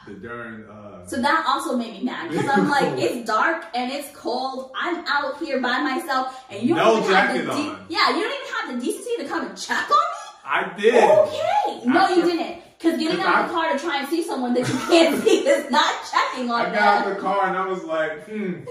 [0.07, 0.67] the darn.
[0.71, 4.73] Uh, So that also made me mad because I'm like, it's dark and it's cold.
[4.77, 7.87] I'm out here by myself, and you don't even have the on.
[7.89, 10.23] yeah, you don't even have the decency to come and check on me.
[10.45, 10.95] I did.
[10.95, 11.89] Okay.
[11.89, 12.63] No, you didn't.
[12.79, 15.21] Because getting out I- of the car to try and see someone that you can't
[15.25, 18.65] see is not checking on I got out the car and I was like, hmm.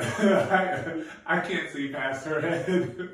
[0.00, 3.08] I, I can't see past her head.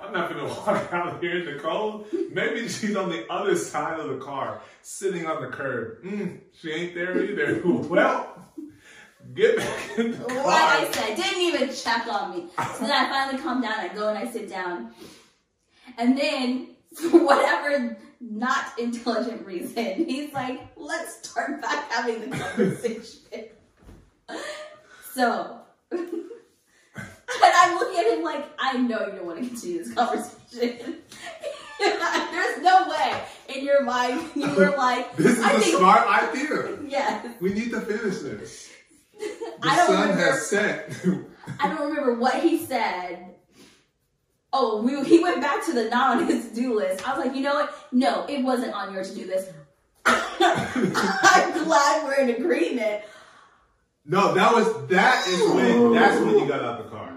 [0.00, 2.06] I'm not gonna walk out here in the cold.
[2.32, 6.02] Maybe she's on the other side of the car, sitting on the curb.
[6.04, 7.62] Mm, she ain't there either.
[7.64, 8.46] well,
[9.34, 10.36] get back in the car.
[10.46, 12.46] Like I said, didn't even check on me.
[12.56, 13.74] So then I finally calm down.
[13.74, 14.92] I go and I sit down,
[15.98, 23.20] and then for whatever not intelligent reason, he's like, "Let's start back having the conversation."
[25.12, 25.60] so.
[27.44, 30.96] And I'm looking at him like, I know you don't want to continue this conversation.
[31.80, 36.06] There's no way in your mind you were like, This is I a think, smart
[36.06, 36.78] idea.
[36.88, 37.26] yes.
[37.40, 38.70] We need to finish this.
[39.18, 39.28] The
[39.62, 40.22] I don't sun remember.
[40.22, 40.96] has set.
[41.60, 43.34] I don't remember what he said.
[44.52, 47.06] Oh, we, he went back to the not on his to-do list.
[47.08, 47.74] I was like, you know what?
[47.92, 49.50] No, it wasn't on your to-do list.
[50.06, 53.02] I'm glad we're in agreement.
[54.04, 57.13] no, that was that is when that's when you got out the car.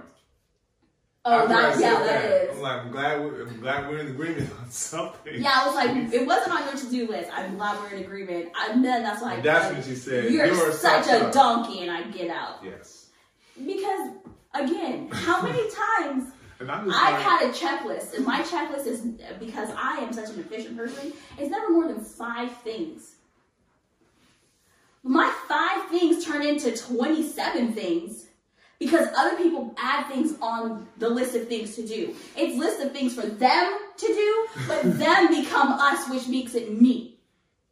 [1.30, 2.56] Oh, After I that, yeah, that is.
[2.56, 5.42] I'm like, I'm glad we're, I'm glad we're in agreement on something.
[5.42, 7.30] Yeah, I was like, it wasn't on your to-do list.
[7.34, 8.50] I'm glad we're in agreement.
[8.70, 11.32] And then that's why I that's said, when she said, you're, "You're such a a
[11.34, 12.60] donkey, and I get out.
[12.64, 13.08] Yes,
[13.58, 14.12] Because,
[14.54, 15.64] again, how many
[16.10, 19.02] times I'm I've like, had a checklist, and my checklist is
[19.38, 21.12] because I am such an efficient person.
[21.38, 23.16] It's never more than five things.
[25.04, 28.27] My five things turn into twenty-seven things
[28.80, 32.14] because other people add things on the list of things to do.
[32.36, 36.80] It's list of things for them to do, but them become us, which makes it
[36.80, 37.18] me.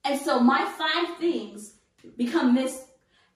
[0.04, 1.74] And so my five things
[2.18, 2.86] become this.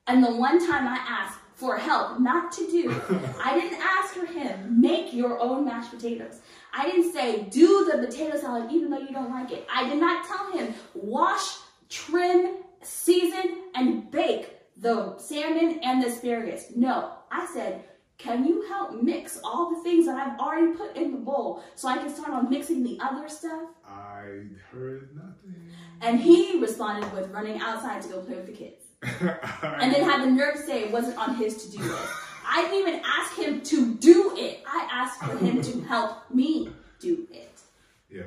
[0.08, 2.90] And the one time I asked for help not to do,
[3.44, 6.40] I didn't ask for him, make your own mashed potatoes.
[6.74, 9.68] I didn't say, do the potato salad even though you don't like it.
[9.72, 11.58] I did not tell him, wash,
[11.90, 16.68] trim, season, and bake the salmon and the asparagus.
[16.76, 17.84] No, I said,
[18.18, 21.88] can you help mix all the things that I've already put in the bowl so
[21.88, 23.64] I can start on mixing the other stuff?
[23.88, 25.70] I heard nothing.
[26.02, 28.86] And he responded with running outside to go play with the kids.
[29.64, 32.10] And then had the nerve to say it wasn't on his to do list.
[32.48, 34.64] I didn't even ask him to do it.
[34.68, 36.70] I asked for him to help me
[37.00, 37.62] do it.
[38.10, 38.24] yeah.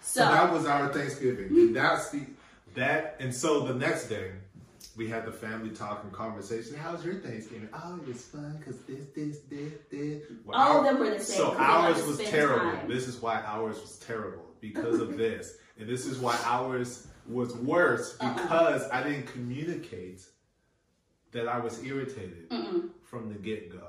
[0.00, 1.48] So, So that was our Thanksgiving.
[1.48, 1.72] Hmm.
[1.72, 2.22] That's the
[2.74, 4.32] that, and so the next day
[4.98, 6.74] we had the family talk and conversation.
[6.76, 7.68] How was your Thanksgiving?
[7.72, 10.22] Oh, it was fun because this, this, this, this.
[10.44, 11.36] Well, all of them were the same.
[11.36, 12.70] So because they like ours was terrible.
[12.72, 12.88] time.
[12.88, 17.54] This is why ours was terrible because of this, and this is why ours was
[17.56, 18.34] worse Uh-uh.
[18.34, 20.24] because I didn't communicate
[21.30, 23.86] that I was irritated Mm-mm, from the get go.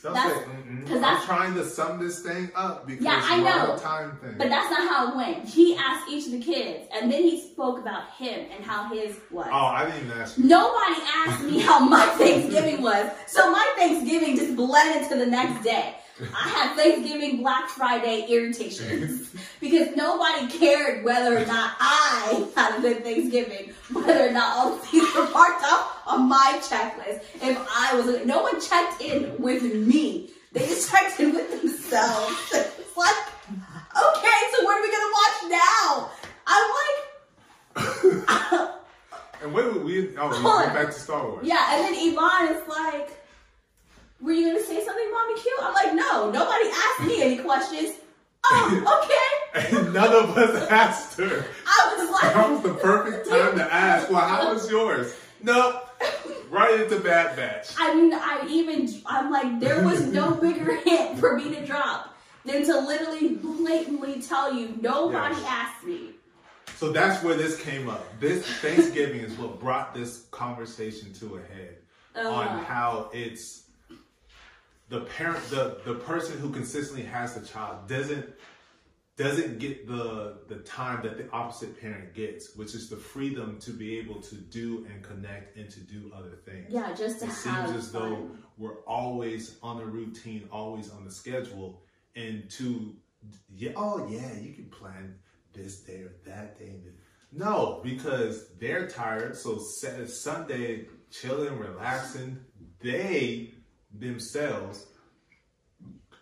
[0.00, 0.88] Don't That's- say mm-mm.
[0.88, 3.76] 'cause I'm trying to sum this thing up because Yeah, I know.
[3.78, 4.34] time thing.
[4.36, 5.44] But that's not how it went.
[5.48, 9.16] He asked each of the kids, and then he spoke about him and how his
[9.30, 9.46] was.
[9.52, 10.44] oh, I didn't even ask you.
[10.44, 15.62] Nobody asked me how my Thanksgiving was, so my Thanksgiving just blended to the next
[15.62, 15.94] day.
[16.20, 22.82] I had Thanksgiving Black Friday irritations because nobody cared whether or not I had a
[22.82, 27.22] good Thanksgiving, whether or not all the things were marked off on my checklist.
[27.42, 30.30] If I was, no one checked in with me.
[30.52, 32.52] They just checked in with themselves.
[32.92, 33.16] It's like,
[33.48, 36.10] okay, so what are we gonna watch now?
[36.46, 36.70] I'm
[37.74, 38.68] like.
[39.42, 41.44] And wait, we oh, we went back to Star Wars.
[41.44, 43.21] Yeah, and then Yvonne is like,
[44.22, 45.58] Were you gonna say something, Mommy Q?
[45.60, 47.96] I'm like, No, nobody asked me any questions.
[48.44, 49.76] Oh, okay.
[49.76, 51.44] And none of us asked her.
[51.66, 54.10] I was like, That was the perfect time to ask.
[54.10, 55.14] Well, how was yours?
[55.42, 55.80] No,
[56.50, 57.74] right into Bad Batch.
[57.76, 62.14] I mean, I even, I'm like, there was no bigger hint for me to drop
[62.44, 65.44] than to literally blatantly tell you, nobody Yes.
[65.48, 66.10] asked me.
[66.76, 68.04] So that's where this came up.
[68.20, 71.76] This Thanksgiving is what brought this conversation to a head
[72.16, 72.64] on Uh-huh.
[72.64, 73.61] how it's
[74.92, 78.26] the parent, the the person who consistently has the child doesn't
[79.16, 83.70] doesn't get the the time that the opposite parent gets, which is the freedom to
[83.70, 86.66] be able to do and connect and to do other things.
[86.68, 88.02] Yeah, just to It seems as fun.
[88.02, 91.82] though we're always on a routine, always on the schedule,
[92.14, 92.94] and to
[93.54, 95.14] yeah, oh yeah, you can plan
[95.54, 96.74] this day or that day.
[97.32, 99.34] No, because they're tired.
[99.36, 102.38] So Sunday, chilling, relaxing.
[102.82, 103.54] They
[103.98, 104.86] themselves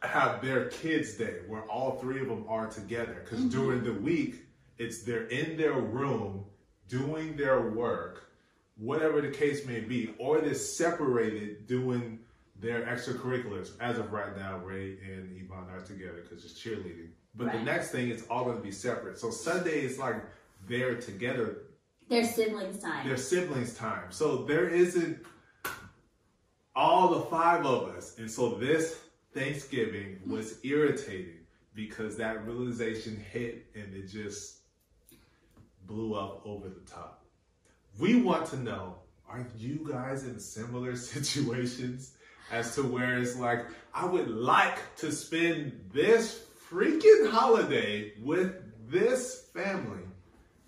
[0.02, 3.22] have their kids' day where all three of them are together.
[3.24, 3.60] Because mm-hmm.
[3.60, 4.46] during the week,
[4.78, 6.44] it's they're in their room
[6.88, 8.30] doing their work,
[8.76, 12.18] whatever the case may be, or they're separated doing
[12.58, 13.72] their extracurriculars.
[13.80, 17.10] As of right now, Ray and Yvonne are together because it's cheerleading.
[17.34, 19.18] But the next thing, it's all going to be separate.
[19.18, 20.16] So Sunday is like
[20.68, 21.58] they're together.
[22.08, 23.06] Their siblings time.
[23.06, 24.10] Their siblings time.
[24.10, 25.24] So there isn't
[26.74, 28.18] all the five of us.
[28.18, 28.98] And so this
[29.34, 31.40] Thanksgiving was irritating
[31.74, 34.58] because that realization hit and it just
[35.86, 37.24] blew up over the top.
[37.98, 38.96] We want to know
[39.28, 42.14] are you guys in similar situations
[42.50, 48.54] as to where it's like, I would like to spend this freaking holiday with
[48.90, 50.02] this family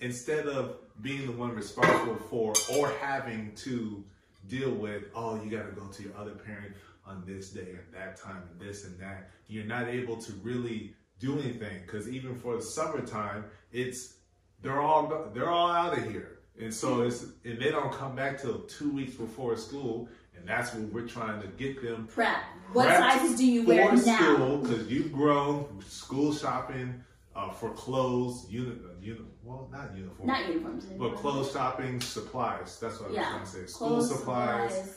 [0.00, 4.04] instead of being the one responsible for or having to
[4.48, 6.74] deal with, oh, you got to go to your other parent
[7.06, 9.30] on this day and that time and this and that.
[9.48, 14.14] You're not able to really do anything because even for the summertime, it's
[14.62, 18.40] they're all they're all out of here, and so it's and they don't come back
[18.40, 22.42] till two weeks before school, and that's what we're trying to get them prep.
[22.72, 24.18] What sizes do you wear for now?
[24.18, 27.02] school because you've grown school shopping
[27.34, 30.84] uh, for clothes, uni, uni, well not uniform, Not uniforms.
[30.98, 32.78] but clothes shopping supplies.
[32.80, 33.20] That's what I Yeah.
[33.20, 33.72] was trying to say.
[33.72, 34.94] School Clothes, supplies.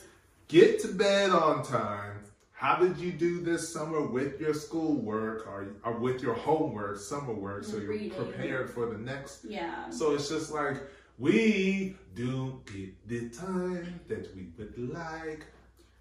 [0.47, 2.19] Get to bed on time.
[2.51, 7.33] How did you do this summer with your schoolwork or, or with your homework, summer
[7.33, 8.11] work, so you're Reading.
[8.11, 9.43] prepared for the next?
[9.45, 9.89] Yeah.
[9.89, 10.77] So it's just like
[11.19, 15.45] we don't get the time that we would like.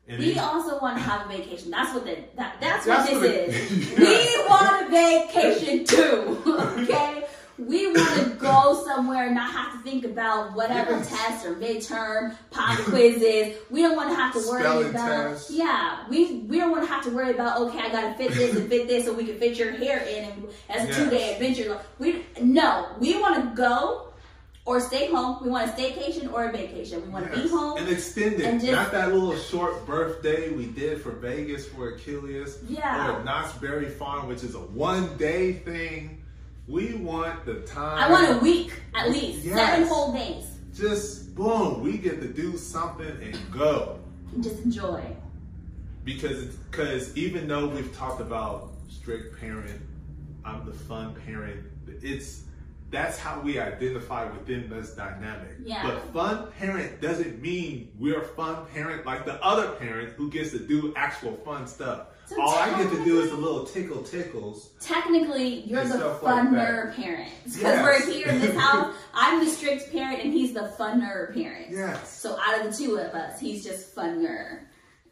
[0.07, 1.71] And We also want to have a vacation.
[1.71, 3.99] That's what the, that that's, That's what what this it- is.
[3.99, 4.37] Yes.
[4.39, 6.43] We want a vacation too.
[6.85, 7.24] Okay.
[7.57, 11.09] We want to go somewhere and not have to think about whatever Yes.
[11.09, 13.57] tests or midterm, pop quizzes.
[13.71, 15.47] We don't want to have to worry Spelling about.
[15.51, 17.61] Yeah, we we don't want to have to worry about.
[17.61, 20.25] Okay, I gotta fit this and fit this so we can fit your hair in,
[20.25, 20.97] and as a Yes.
[20.97, 21.79] two day adventure.
[22.01, 24.09] We no, we want to go
[24.67, 25.39] or stay home.
[25.45, 27.03] We want a staycation or a vacation.
[27.03, 27.77] We want to be home.
[27.79, 28.47] and extend it.
[28.47, 32.59] and just- Not that little short birthday we did for Vegas for Achilles.
[32.69, 33.13] Yeah.
[33.21, 36.23] Or Knott's Berry Farm, which is a one day thing.
[36.67, 37.99] We want the time.
[37.99, 39.57] I want a week at least, Yes.
[39.57, 40.47] seven whole days.
[40.75, 43.99] Just boom, we get to do something and go.
[44.33, 45.05] and Just enjoy.
[46.05, 49.81] because because even though we've talked about strict parent,
[50.45, 51.61] I'm the fun parent.
[51.87, 52.43] It's
[52.91, 55.57] that's how we identify within this dynamic.
[55.65, 55.83] Yeah.
[55.83, 60.51] But fun parent doesn't mean we're a fun parent like the other parent who gets
[60.53, 62.07] to do actual fun stuff.
[62.27, 64.71] So All I get to do is the little tickle tickles.
[64.81, 67.83] Technically, you're the stuff like funner parent because Yes.
[68.07, 68.95] we're here in this house.
[69.15, 71.71] I'm the strict parent, and he's the funner parent.
[71.71, 72.19] Yes.
[72.19, 74.61] So out of the two of us, he's just funner.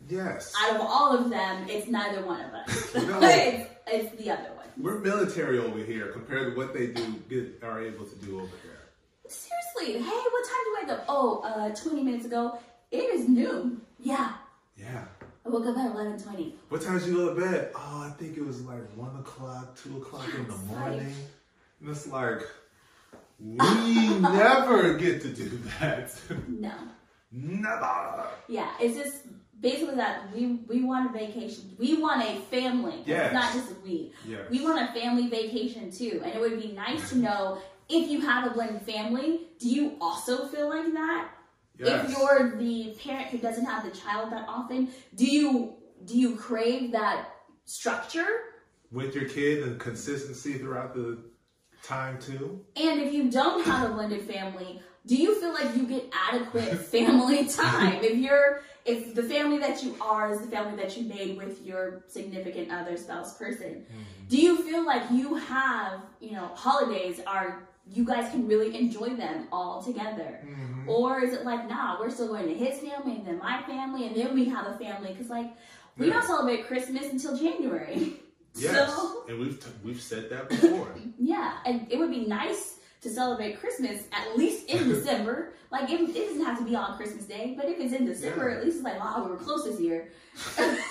[0.09, 0.55] Yes.
[0.63, 2.95] Out of all of them, it's neither one of us.
[2.95, 3.19] No.
[3.23, 4.67] it's, it's the other one.
[4.79, 8.47] We're military over here compared to what they do get, are able to do over
[8.65, 8.79] there.
[9.29, 11.05] Seriously, hey, what time do you wake up?
[11.09, 12.59] Oh, uh, 20 minutes ago.
[12.91, 13.83] It is noon.
[13.99, 14.33] Yeah,
[14.77, 15.05] Yeah.
[15.45, 16.55] I woke up at 11:20.
[16.69, 17.73] What time did you go to bed?
[17.75, 21.15] Oh, I think it was like one o'clock, two o'clock in the Yes, morning.
[21.81, 22.43] And it's like,
[23.41, 23.57] we
[24.21, 25.49] never get to do
[25.81, 26.13] that.
[26.49, 26.73] No.
[27.33, 28.27] never.
[28.49, 29.25] Yeah, it's just
[29.61, 31.75] basically that we we want a vacation.
[31.79, 33.03] We want a family.
[33.05, 33.27] Yes.
[33.27, 34.13] It's not just a we.
[34.27, 34.49] Yes.
[34.49, 36.21] We want a family vacation too.
[36.25, 37.59] And it would be nice to know
[37.89, 41.29] if you have a blended family, do you also feel like that?
[41.79, 42.11] Yes.
[42.11, 45.75] If you're the parent who doesn't have the child that often, do you
[46.05, 47.29] do you crave that
[47.65, 48.27] structure?
[48.91, 51.19] With your kid and consistency throughout the
[51.83, 52.65] time too.
[52.77, 56.79] And if you don't have a blended family, do you feel like you get adequate
[56.87, 58.03] family time?
[58.03, 61.65] If you're if the family that you are is the family that you made with
[61.65, 64.29] your significant other spouse person, mm-hmm.
[64.29, 69.11] do you feel like you have, you know, holidays are you guys can really enjoy
[69.17, 70.41] them all together?
[70.47, 70.89] Mm-hmm.
[70.89, 74.07] Or is it like, nah, we're still going to his family and then my family
[74.07, 75.13] and then we have a family?
[75.13, 75.53] Because, like,
[75.99, 78.15] we don't celebrate Christmas until January.
[78.55, 78.95] Yes.
[78.95, 80.95] So, And we've t- we've said that before.
[81.19, 85.55] yeah, and it would be nice to celebrate Christmas at least in December.
[85.71, 88.51] Like, it, it doesn't have to be on Christmas Day, but if it's in December,
[88.51, 88.57] Yeah.
[88.59, 90.09] at least it's like, wow, we were close this year.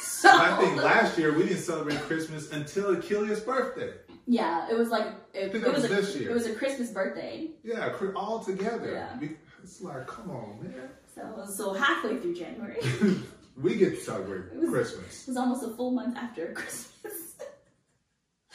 [0.01, 3.91] so, I think last year we didn't celebrate Christmas until Achilles' birthday.
[4.27, 6.29] Yeah, it was like, it, it was, was a, year.
[6.31, 7.49] it was a Christmas birthday.
[7.63, 8.93] Yeah, all together.
[9.21, 9.29] Yeah.
[9.63, 10.89] It's like, come on, man.
[11.13, 12.79] So, so halfway through January.
[13.61, 15.23] We get to celebrate was- Christmas.
[15.23, 17.35] It was almost a full month after Christmas.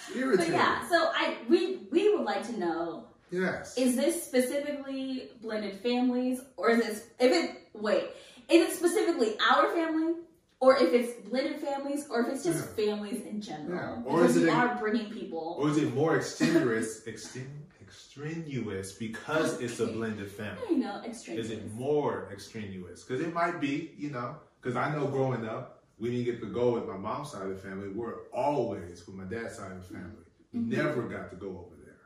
[0.17, 0.53] Irritating.
[0.53, 3.77] But yeah, so I we we would like to know Yes.
[3.77, 8.05] is this specifically blended families or is this if it wait
[8.49, 10.15] is it specifically our family
[10.61, 14.37] or if it's blended families or if it's just families in general Yeah, or because
[14.37, 17.47] is it we a- are bringing people or is it more extenuous, exten-
[17.81, 20.63] extraneous because it's a blended family?
[20.71, 23.03] you know extraneous Is it more extraneous?
[23.05, 26.47] Because it might be, you know, because I know growing up, we didn't get to
[26.47, 27.89] go with my mom's side of the family.
[27.89, 30.23] We're always with my dad's side of the family.
[30.53, 30.71] We Mm-hmm.
[30.83, 32.01] never got to go over there.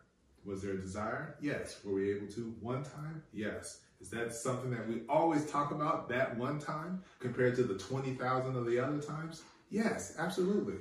[0.44, 1.36] Was there a desire?
[1.40, 1.78] Yes.
[1.85, 3.22] Were we able to one time?
[3.32, 3.81] Yes.
[4.01, 8.56] Is that something that we always talk about that one time compared to the 20,000
[8.56, 9.43] of the other times?
[9.70, 10.77] Yes, absolutely.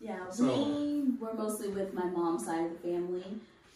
[0.00, 0.44] Yeah, So-
[0.80, 3.24] we were mostly with my mom's side of the family,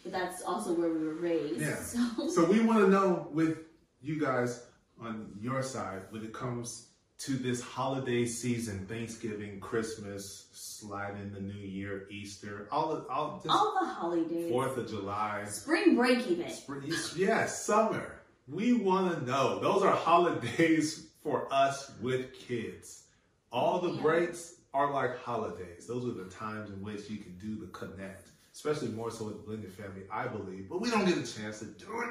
[0.03, 1.61] but that's also where we were raised.
[1.61, 1.77] Yeah.
[1.77, 3.59] So, So we want to know with
[4.03, 4.67] you guys
[5.01, 6.89] on your side when it comes
[7.21, 13.41] to this holiday season, Thanksgiving, Christmas, slide in the New Year, Easter, all the all
[13.45, 16.49] just all the holidays, Fourth of July, spring break even.
[16.51, 16.83] spring,
[17.17, 18.20] yes, summer.
[18.51, 19.60] We want to know.
[19.60, 23.05] Those are holidays for us with kids.
[23.52, 25.86] All the breaks are like holidays.
[25.86, 29.36] Those are the times in which you can do the connect, especially more so with
[29.36, 30.68] the blended family, I believe.
[30.68, 32.05] But we don't get a chance to do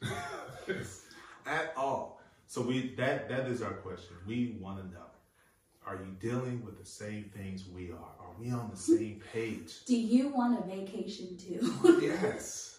[0.00, 0.08] it
[1.46, 2.20] at all.
[2.46, 4.16] So we that that is our question.
[4.26, 5.06] We want to know:
[5.86, 8.14] Are you dealing with the same things we are?
[8.20, 8.96] Are we on the hmm.
[8.96, 9.84] same page?
[9.84, 12.00] Do you want a vacation too?
[12.00, 12.78] yes,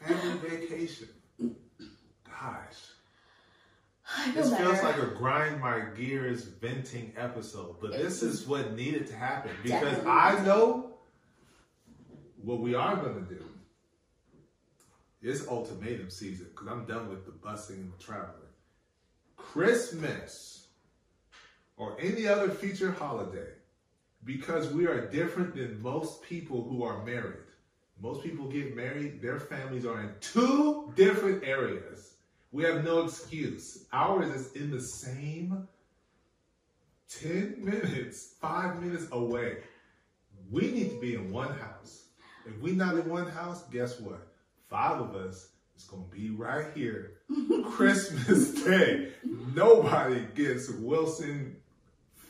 [0.00, 1.08] family vacation.
[2.44, 2.76] Gosh.
[4.18, 4.64] I feel This better.
[4.64, 9.50] feels like a grind my gears venting episode, but this is what needed to happen
[9.62, 10.10] because Definitely.
[10.10, 10.90] I know
[12.42, 13.44] what we are going to do.
[15.22, 18.30] It's ultimatum season because I'm done with the busing and the traveling.
[19.38, 20.66] Christmas
[21.78, 23.48] or any other future holiday,
[24.24, 27.38] because we are different than most people who are married.
[28.00, 32.13] Most people get married, their families are in two different areas.
[32.54, 33.84] We have no excuse.
[33.92, 35.66] Ours is in the same
[37.08, 39.56] 10 minutes, five minutes away.
[40.52, 42.04] We need to be in one house.
[42.46, 44.28] If we not in one house, guess what?
[44.70, 47.14] Five of us is gonna be right here.
[47.72, 49.08] Christmas Day.
[49.52, 51.56] Nobody gets Wilson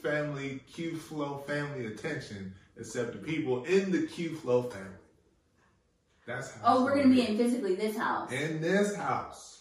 [0.03, 4.89] family, Q FLO family attention except the people in the Q FLO family.
[6.27, 8.33] That's how oh, we're gonna be in physically this house.
[8.33, 9.54] in this house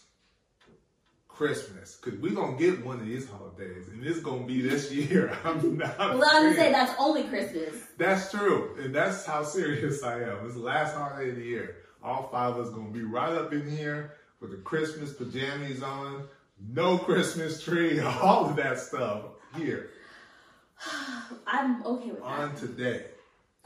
[1.34, 5.36] Christmas because we're gonna get one of these holidays and it's gonna be this year.
[5.44, 5.98] I'm not.
[5.98, 7.74] well, I was gonna say that's only Christmas.
[7.98, 10.46] That's true, and that's how serious I am.
[10.46, 11.76] It's the last holiday of the year.
[12.02, 16.24] All five of us gonna be right up in here with the Christmas pajamas on,
[16.60, 19.22] no Christmas tree, all of that stuff
[19.56, 19.90] here
[21.46, 22.24] I'm okay with that.
[22.26, 23.06] on today.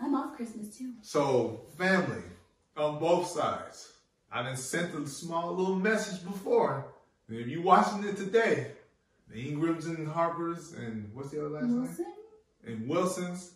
[0.01, 0.93] I'm off Christmas too.
[1.03, 2.23] So, family
[2.77, 3.93] on both sides.
[4.31, 6.87] I done sent a small little message before.
[7.29, 8.69] And if you're watching it today,
[9.29, 11.83] the Ingrams and Harpers and what's the other last name?
[11.83, 12.07] Wilson?
[12.67, 13.51] And Wilsons,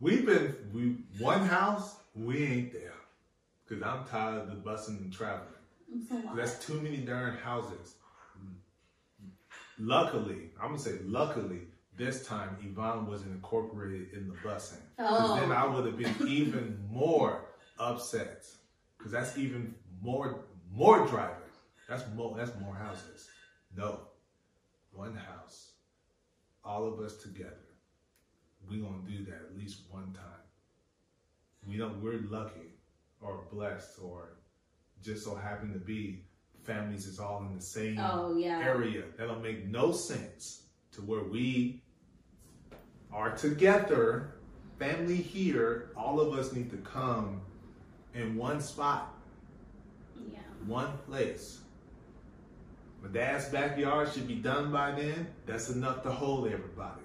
[0.00, 2.92] we've been we one house, we ain't there.
[3.68, 5.46] Cause I'm tired of the busing and traveling.
[6.08, 6.20] So.
[6.36, 7.94] That's too many darn houses.
[9.78, 11.60] Luckily, I'm gonna say luckily,
[11.96, 14.78] this time Yvonne wasn't incorporated in the busing.
[14.96, 15.40] Because Oh.
[15.40, 17.42] then I would have been even more
[17.78, 18.46] upset.
[18.98, 21.36] Because that's even more more driving.
[21.90, 23.28] That's more that's more houses.
[23.76, 24.02] No.
[24.92, 25.72] One house.
[26.64, 27.56] All of us together.
[28.68, 30.44] we gonna do that at least one time.
[31.66, 32.78] We don't we're lucky
[33.20, 34.36] or blessed or
[35.02, 36.24] just so happen to be
[36.62, 38.60] families is all in the same Oh yeah.
[38.60, 39.02] area.
[39.18, 41.82] That'll make no sense to where we
[43.12, 44.34] are together,
[44.78, 45.90] family here.
[45.96, 47.40] All of us need to come
[48.14, 49.12] in one spot,
[50.32, 50.38] Yeah.
[50.66, 51.60] one place.
[53.02, 55.28] My dad's backyard should be done by then.
[55.46, 57.00] That's enough to hold everybody.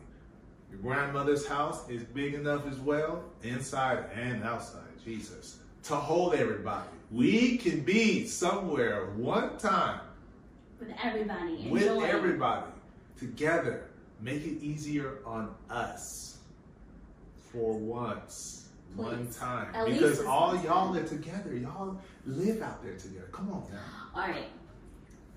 [0.70, 4.82] Your grandmother's house is big enough as well, inside and outside.
[5.04, 5.60] Jesus.
[5.84, 6.90] To hold everybody.
[7.12, 10.02] We can be somewhere one time
[10.80, 11.68] With everybody.
[11.70, 12.72] with everybody
[13.18, 13.88] together.
[14.20, 16.38] Make it easier on us
[17.52, 19.76] for once, one time.
[19.76, 21.56] At because all y'all are together.
[21.56, 23.30] Y'all live out there together.
[23.32, 23.80] Come on now.
[24.16, 24.48] All right.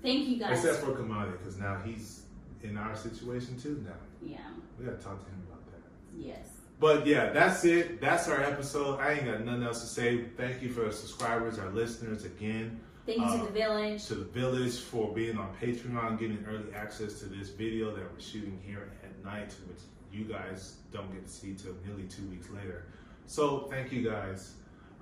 [0.01, 0.63] Thank you guys.
[0.63, 2.23] Except for Kamani, because now he's
[2.63, 3.93] in our situation too now.
[4.21, 4.37] yeah.
[4.77, 5.81] We gotta talk to him about that.
[6.17, 6.47] Yes.
[6.79, 7.99] But yeah, that's it.
[7.99, 8.99] That's our episode.
[8.99, 10.23] I ain't got nothing else to say.
[10.37, 12.79] Thank you for our subscribers, our listeners again.
[13.05, 14.05] Thank you Uh, to the village.
[14.05, 18.19] to the village for being on Patreon, getting early access to this video that we're
[18.21, 19.79] shooting here at night, which
[20.13, 22.85] you guys don't get to see till nearly two weeks later.
[23.25, 24.53] So thank you guys,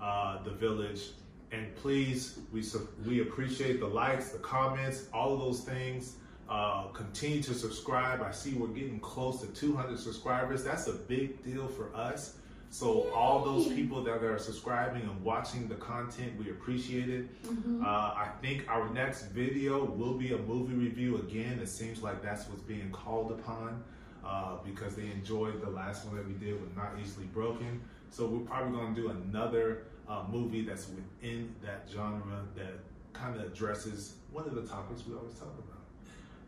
[0.02, 1.12] uh, the village,
[1.52, 2.64] and please we
[3.06, 6.16] we appreciate the likes, the comments, all of those things.
[6.50, 8.22] Uh, continue to subscribe.
[8.22, 10.64] I see we're getting close to 200 subscribers.
[10.64, 12.38] That's a big deal for us.
[12.70, 17.44] So all those people that are subscribing and watching the content, we appreciate it.
[17.44, 17.82] Mhm.
[17.82, 21.60] Uh, I think our next video will be a movie review again.
[21.60, 23.84] It seems like that's what's being called upon
[24.26, 27.82] uh, because they enjoyed the last one that we did with Not Easily Broken.
[28.10, 32.74] So we're probably going to do another uh, movie that's within that genre that
[33.14, 35.78] kind of addresses one of the topics we always talk about.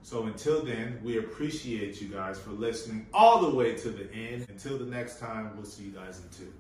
[0.02, 4.46] So until then, we appreciate you guys for listening all the way to the end.
[4.50, 6.54] Until the next time, we'll see you guys in two.